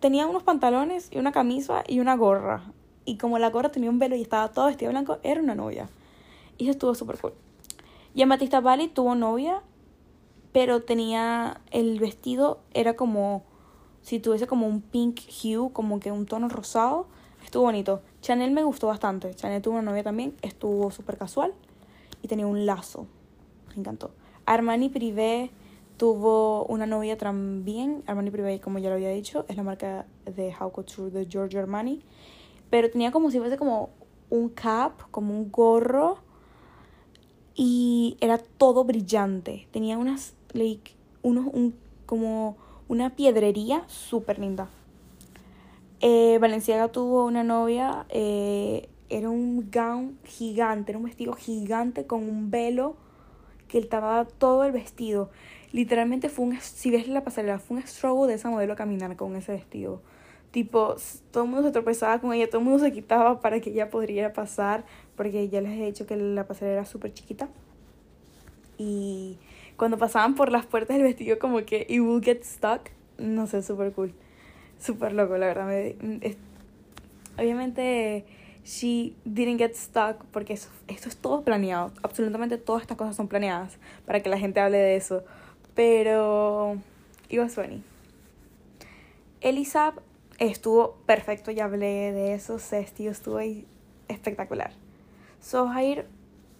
tenía 0.00 0.26
unos 0.26 0.42
pantalones 0.42 1.08
y 1.12 1.18
una 1.18 1.30
camisa 1.30 1.84
y 1.86 2.00
una 2.00 2.16
gorra. 2.16 2.72
Y 3.04 3.18
como 3.18 3.38
la 3.38 3.50
gorra 3.50 3.70
tenía 3.70 3.90
un 3.90 4.00
velo 4.00 4.16
y 4.16 4.22
estaba 4.22 4.50
todo 4.50 4.66
vestido 4.66 4.90
blanco, 4.90 5.18
era 5.22 5.40
una 5.40 5.54
novia. 5.54 5.88
Y 6.58 6.64
eso 6.64 6.72
estuvo 6.72 6.94
súper 6.94 7.18
cool. 7.18 7.34
Y 8.14 8.24
Batista 8.24 8.60
Bali 8.60 8.88
tuvo 8.88 9.14
novia 9.14 9.62
pero 10.52 10.82
tenía 10.82 11.60
el 11.70 11.98
vestido, 11.98 12.60
era 12.74 12.94
como 12.94 13.42
si 14.02 14.18
tuviese 14.18 14.46
como 14.46 14.66
un 14.66 14.80
pink 14.80 15.20
hue, 15.42 15.72
como 15.72 16.00
que 16.00 16.12
un 16.12 16.26
tono 16.26 16.48
rosado. 16.48 17.06
Estuvo 17.44 17.64
bonito. 17.64 18.02
Chanel 18.20 18.50
me 18.50 18.62
gustó 18.62 18.88
bastante. 18.88 19.34
Chanel 19.34 19.62
tuvo 19.62 19.74
una 19.74 19.90
novia 19.90 20.02
también, 20.02 20.34
estuvo 20.42 20.90
súper 20.90 21.16
casual 21.16 21.54
y 22.22 22.28
tenía 22.28 22.46
un 22.46 22.66
lazo. 22.66 23.06
Me 23.68 23.80
encantó. 23.80 24.12
Armani 24.46 24.88
Privé 24.88 25.50
tuvo 25.96 26.64
una 26.66 26.86
novia 26.86 27.16
también. 27.16 28.02
Armani 28.06 28.30
Privé, 28.30 28.60
como 28.60 28.78
ya 28.78 28.88
lo 28.88 28.96
había 28.96 29.10
dicho, 29.10 29.44
es 29.48 29.56
la 29.56 29.62
marca 29.62 30.06
de 30.24 30.54
How 30.58 30.72
Couture 30.72 31.10
de 31.10 31.26
Giorgio 31.26 31.60
Armani. 31.60 32.02
Pero 32.70 32.90
tenía 32.90 33.12
como 33.12 33.30
si 33.30 33.38
fuese 33.38 33.56
como 33.56 33.90
un 34.30 34.48
cap, 34.48 35.00
como 35.10 35.34
un 35.34 35.50
gorro. 35.50 36.18
Y 37.54 38.16
era 38.20 38.38
todo 38.38 38.84
brillante. 38.84 39.68
Tenía 39.70 39.98
unas 39.98 40.34
like, 40.54 40.92
unos, 41.22 41.46
un, 41.52 41.74
como 42.06 42.56
una 42.92 43.08
piedrería 43.08 43.84
súper 43.86 44.38
linda. 44.38 44.68
Eh, 46.00 46.36
Valenciaga 46.42 46.88
tuvo 46.88 47.24
una 47.24 47.42
novia, 47.42 48.04
eh, 48.10 48.90
era 49.08 49.30
un 49.30 49.70
gown 49.70 50.18
gigante, 50.24 50.92
era 50.92 50.98
un 50.98 51.06
vestido 51.06 51.32
gigante 51.32 52.06
con 52.06 52.28
un 52.28 52.50
velo 52.50 52.96
que 53.66 53.80
tapaba 53.80 54.26
todo 54.26 54.64
el 54.64 54.72
vestido. 54.72 55.30
Literalmente 55.72 56.28
fue 56.28 56.44
un, 56.44 56.60
si 56.60 56.90
ves 56.90 57.08
la 57.08 57.24
pasarela, 57.24 57.58
fue 57.58 57.78
un 57.78 57.82
strobo 57.86 58.26
de 58.26 58.34
esa 58.34 58.50
modelo 58.50 58.76
caminar 58.76 59.16
con 59.16 59.36
ese 59.36 59.52
vestido. 59.52 60.02
Tipo, 60.50 60.96
todo 61.30 61.44
el 61.44 61.48
mundo 61.48 61.66
se 61.66 61.72
tropezaba 61.72 62.20
con 62.20 62.34
ella, 62.34 62.46
todo 62.50 62.58
el 62.58 62.66
mundo 62.66 62.84
se 62.84 62.92
quitaba 62.92 63.40
para 63.40 63.58
que 63.60 63.70
ella 63.70 63.88
podría 63.88 64.34
pasar, 64.34 64.84
porque 65.16 65.48
ya 65.48 65.62
les 65.62 65.80
he 65.80 65.86
dicho 65.86 66.04
que 66.04 66.16
la 66.16 66.46
pasarela 66.46 66.80
era 66.80 66.84
súper 66.84 67.14
chiquita. 67.14 67.48
Y 68.76 69.38
cuando 69.82 69.98
pasaban 69.98 70.36
por 70.36 70.52
las 70.52 70.64
puertas 70.64 70.96
del 70.96 71.02
vestido 71.02 71.40
como 71.40 71.64
que 71.64 71.88
it 71.88 71.98
will 71.98 72.22
get 72.22 72.44
stuck, 72.44 72.90
no 73.18 73.48
sé, 73.48 73.64
súper 73.64 73.90
cool. 73.92 74.14
Súper 74.78 75.12
loco, 75.12 75.36
la 75.36 75.46
verdad. 75.46 75.66
Me, 75.66 75.96
obviamente, 77.36 78.24
she 78.64 79.16
didn't 79.24 79.58
get 79.58 79.74
stuck 79.74 80.24
porque 80.26 80.52
eso, 80.52 80.68
esto 80.86 81.08
es 81.08 81.16
todo 81.16 81.42
planeado. 81.42 81.90
Absolutamente 82.04 82.58
todas 82.58 82.82
estas 82.82 82.96
cosas 82.96 83.16
son 83.16 83.26
planeadas 83.26 83.76
para 84.06 84.20
que 84.20 84.28
la 84.28 84.38
gente 84.38 84.60
hable 84.60 84.78
de 84.78 84.94
eso. 84.94 85.24
Pero 85.74 86.76
it 87.28 87.40
was 87.40 87.52
funny. 87.52 87.82
Elisab 89.40 89.94
estuvo 90.38 90.92
perfecto, 91.06 91.50
ya 91.50 91.64
hablé 91.64 92.12
de 92.12 92.34
eso. 92.34 92.60
Sesti 92.60 93.08
estuvo 93.08 93.38
ahí 93.38 93.66
espectacular. 94.06 94.70
Sohair 95.40 96.06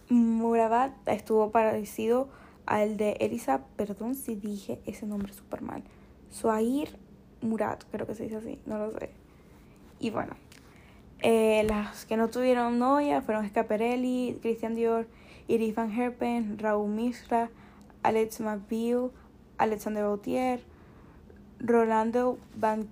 Murabad 0.09 0.91
estuvo 1.07 1.53
parecido 1.53 2.42
al 2.67 2.97
de 2.97 3.13
Elisa, 3.21 3.65
perdón 3.77 4.15
si 4.15 4.35
dije 4.35 4.81
ese 4.87 5.07
nombre 5.07 5.33
súper 5.33 5.63
mal. 5.63 5.83
Suair 6.31 6.97
Murat, 7.41 7.85
creo 7.91 8.07
que 8.07 8.15
se 8.15 8.25
dice 8.25 8.37
así, 8.37 8.59
no 8.67 8.79
lo 8.79 8.93
sé. 8.93 9.11
Y 9.99 10.11
bueno, 10.11 10.35
eh, 11.21 11.65
las 11.69 12.05
que 12.07 12.17
no 12.17 12.29
tuvieron 12.29 12.79
novia 12.79 13.21
fueron 13.23 13.49
Scaparelli, 13.49 14.39
Christian 14.41 14.75
Dior, 14.75 15.07
Iris 15.49 15.75
Van 15.75 15.91
Herpen, 15.91 16.59
Raúl 16.59 16.91
Misra, 16.91 17.51
Alex 18.03 18.41
McBeal, 18.41 19.11
Alexander 19.59 20.05
Bautier, 20.05 20.61
Rolando 21.61 22.39
Van, 22.57 22.89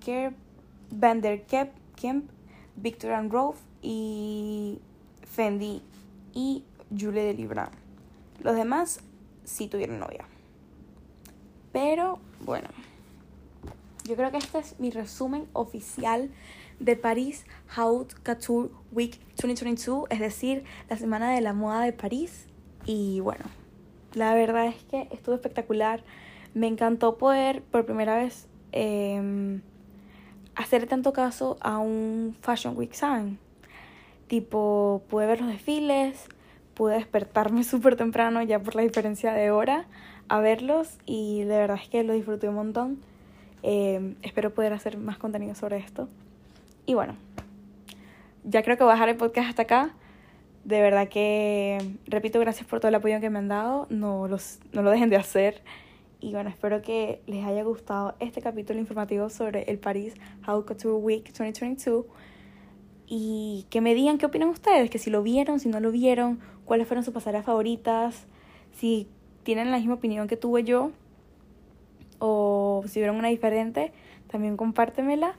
Van 0.91 1.21
der 1.21 1.43
Kemp, 1.43 2.29
Victor 2.75 3.11
and 3.11 3.33
y 3.81 4.79
Fendi 5.23 5.81
y 6.33 6.63
Julie 6.97 7.23
de 7.23 7.33
Libra. 7.33 7.69
Los 8.41 8.55
demás 8.55 9.01
si 9.43 9.67
tuvieron 9.67 9.99
novia. 9.99 10.25
Pero 11.71 12.19
bueno, 12.41 12.69
yo 14.03 14.15
creo 14.15 14.31
que 14.31 14.37
este 14.37 14.59
es 14.59 14.79
mi 14.79 14.91
resumen 14.91 15.47
oficial 15.53 16.29
de 16.79 16.95
París 16.95 17.45
Haute 17.75 18.15
Couture 18.23 18.69
Week 18.91 19.19
2022, 19.37 20.05
es 20.09 20.19
decir, 20.19 20.63
la 20.89 20.97
semana 20.97 21.31
de 21.33 21.41
la 21.41 21.53
moda 21.53 21.81
de 21.81 21.93
París. 21.93 22.47
Y 22.85 23.19
bueno, 23.19 23.45
la 24.13 24.33
verdad 24.33 24.67
es 24.67 24.83
que 24.85 25.07
estuvo 25.11 25.35
espectacular. 25.35 26.03
Me 26.53 26.67
encantó 26.67 27.17
poder 27.17 27.61
por 27.61 27.85
primera 27.85 28.17
vez 28.17 28.47
eh, 28.71 29.61
hacer 30.55 30.87
tanto 30.87 31.13
caso 31.13 31.57
a 31.61 31.77
un 31.77 32.35
Fashion 32.41 32.75
Week, 32.75 32.93
¿saben? 32.93 33.39
Tipo, 34.27 35.03
pude 35.09 35.27
ver 35.27 35.41
los 35.41 35.49
desfiles, 35.49 36.27
pude 36.81 36.95
despertarme 36.95 37.63
súper 37.73 37.95
temprano 37.95 38.41
ya 38.41 38.57
por 38.57 38.73
la 38.73 38.81
diferencia 38.81 39.33
de 39.33 39.51
hora 39.51 39.85
a 40.29 40.39
verlos 40.39 40.97
y 41.05 41.41
de 41.41 41.55
verdad 41.55 41.77
es 41.79 41.87
que 41.87 42.03
lo 42.03 42.13
disfruté 42.13 42.49
un 42.49 42.55
montón. 42.55 42.97
Eh, 43.61 44.15
espero 44.23 44.51
poder 44.51 44.73
hacer 44.73 44.97
más 44.97 45.19
contenido 45.19 45.53
sobre 45.53 45.77
esto. 45.77 46.09
Y 46.87 46.95
bueno, 46.95 47.17
ya 48.43 48.63
creo 48.63 48.77
que 48.77 48.83
voy 48.83 48.93
a 48.93 48.95
dejar 48.95 49.09
el 49.09 49.15
podcast 49.15 49.49
hasta 49.49 49.61
acá. 49.61 49.93
De 50.63 50.81
verdad 50.81 51.07
que, 51.07 51.97
repito, 52.07 52.39
gracias 52.39 52.65
por 52.65 52.79
todo 52.79 52.89
el 52.89 52.95
apoyo 52.95 53.19
que 53.19 53.29
me 53.29 53.37
han 53.37 53.47
dado. 53.47 53.85
No, 53.91 54.27
los, 54.27 54.57
no 54.73 54.81
lo 54.81 54.89
dejen 54.89 55.11
de 55.11 55.17
hacer. 55.17 55.61
Y 56.19 56.31
bueno, 56.31 56.49
espero 56.49 56.81
que 56.81 57.21
les 57.27 57.45
haya 57.45 57.61
gustado 57.61 58.15
este 58.19 58.41
capítulo 58.41 58.79
informativo 58.79 59.29
sobre 59.29 59.69
el 59.69 59.77
Paris 59.77 60.15
How 60.47 60.65
Couture 60.65 60.95
Week 60.95 61.25
2022 61.27 62.05
y 63.13 63.65
que 63.69 63.81
me 63.81 63.93
digan 63.93 64.17
qué 64.17 64.25
opinan 64.25 64.47
ustedes, 64.47 64.89
que 64.89 64.97
si 64.97 65.09
lo 65.09 65.21
vieron, 65.21 65.59
si 65.59 65.67
no 65.67 65.81
lo 65.81 65.91
vieron, 65.91 66.39
cuáles 66.71 66.87
fueron 66.87 67.03
sus 67.03 67.13
pasarelas 67.13 67.45
favoritas, 67.45 68.27
si 68.71 69.09
tienen 69.43 69.71
la 69.71 69.77
misma 69.77 69.95
opinión 69.95 70.29
que 70.29 70.37
tuve 70.37 70.63
yo 70.63 70.91
o 72.17 72.81
si 72.87 73.01
vieron 73.01 73.17
una 73.17 73.27
diferente, 73.27 73.91
también 74.27 74.55
compártemela. 74.55 75.35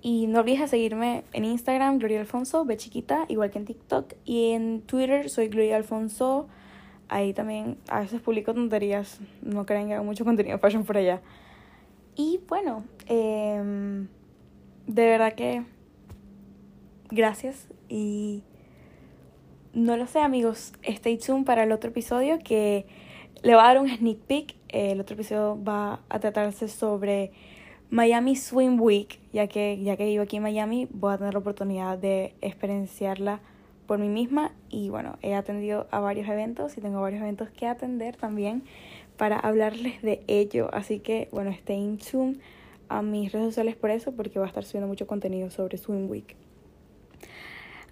Y 0.00 0.28
no 0.28 0.40
olvides 0.40 0.70
seguirme 0.70 1.24
en 1.34 1.44
Instagram, 1.44 1.98
Gloria 1.98 2.20
Alfonso, 2.20 2.64
ve 2.64 2.78
chiquita, 2.78 3.26
igual 3.28 3.50
que 3.50 3.58
en 3.58 3.66
TikTok. 3.66 4.14
Y 4.24 4.52
en 4.52 4.80
Twitter 4.80 5.28
soy 5.28 5.48
Gloria 5.48 5.76
Alfonso. 5.76 6.48
Ahí 7.10 7.34
también 7.34 7.76
a 7.88 8.00
veces 8.00 8.22
publico 8.22 8.54
tonterías. 8.54 9.20
No 9.42 9.66
creen 9.66 9.88
que 9.88 9.94
hago 9.96 10.04
mucho 10.04 10.24
contenido 10.24 10.58
fashion 10.58 10.84
por 10.84 10.96
allá. 10.96 11.20
Y 12.16 12.40
bueno, 12.48 12.82
em, 13.08 14.08
de 14.86 15.04
verdad 15.04 15.34
que 15.34 15.64
gracias 17.10 17.68
y 17.90 18.42
no 19.74 19.96
lo 19.96 20.06
sé 20.06 20.20
amigos, 20.20 20.72
stay 20.82 21.18
tuned 21.18 21.44
para 21.44 21.64
el 21.64 21.72
otro 21.72 21.90
episodio 21.90 22.38
que 22.38 22.86
le 23.42 23.54
va 23.54 23.64
a 23.64 23.68
dar 23.68 23.80
un 23.80 23.88
sneak 23.88 24.18
peek. 24.18 24.54
El 24.68 25.00
otro 25.00 25.14
episodio 25.14 25.62
va 25.62 26.00
a 26.08 26.18
tratarse 26.20 26.68
sobre 26.68 27.32
Miami 27.90 28.36
Swim 28.36 28.80
Week, 28.80 29.18
ya 29.32 29.46
que 29.46 29.82
ya 29.82 29.96
que 29.96 30.04
vivo 30.04 30.22
aquí 30.22 30.36
en 30.36 30.42
Miami 30.42 30.88
voy 30.90 31.14
a 31.14 31.18
tener 31.18 31.34
la 31.34 31.40
oportunidad 31.40 31.98
de 31.98 32.34
experienciarla 32.40 33.40
por 33.86 33.98
mí 33.98 34.08
misma 34.08 34.52
y 34.70 34.88
bueno, 34.88 35.18
he 35.22 35.34
atendido 35.34 35.86
a 35.90 36.00
varios 36.00 36.28
eventos 36.28 36.76
y 36.78 36.80
tengo 36.80 37.00
varios 37.00 37.20
eventos 37.20 37.50
que 37.50 37.66
atender 37.66 38.16
también 38.16 38.62
para 39.16 39.38
hablarles 39.38 40.00
de 40.02 40.22
ello, 40.26 40.70
así 40.72 41.00
que 41.00 41.28
bueno, 41.32 41.50
stay 41.50 41.98
tuned 41.98 42.38
a 42.88 43.02
mis 43.02 43.32
redes 43.32 43.48
sociales 43.48 43.76
por 43.76 43.90
eso 43.90 44.12
porque 44.12 44.38
va 44.38 44.46
a 44.46 44.48
estar 44.48 44.64
subiendo 44.64 44.88
mucho 44.88 45.06
contenido 45.06 45.50
sobre 45.50 45.76
Swim 45.76 46.08
Week. 46.08 46.36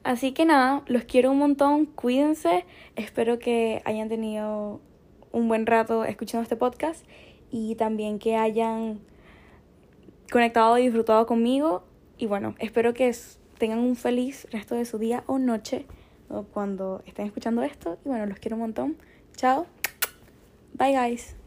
Así 0.03 0.33
que 0.33 0.45
nada, 0.47 0.83
los 0.87 1.05
quiero 1.05 1.31
un 1.31 1.39
montón, 1.39 1.87
cuídense, 1.87 2.65
espero 2.97 3.39
que 3.39 3.83
hayan 3.85 4.09
tenido 4.09 4.81
un 5.31 5.49
buen 5.49 5.67
rato 5.67 6.05
escuchando 6.05 6.43
este 6.43 6.57
podcast 6.57 7.05
y 7.51 7.75
también 7.75 8.19
que 8.19 8.37
hayan 8.37 9.01
conectado 10.33 10.79
y 10.79 10.83
disfrutado 10.85 11.27
conmigo 11.27 11.85
y 12.17 12.27
bueno, 12.27 12.55
espero 12.59 12.95
que 12.95 13.15
tengan 13.59 13.81
un 13.81 13.95
feliz 13.95 14.47
resto 14.51 14.75
de 14.75 14.85
su 14.85 14.99
día 14.99 15.23
o 15.27 15.39
noche 15.39 15.87
cuando 16.53 17.03
estén 17.07 17.27
escuchando 17.27 17.63
esto 17.63 17.99
y 18.05 18.09
bueno, 18.09 18.27
los 18.27 18.39
quiero 18.39 18.57
un 18.57 18.63
montón. 18.63 18.97
Chao. 19.37 19.67
Bye 20.75 20.97
guys. 20.97 21.40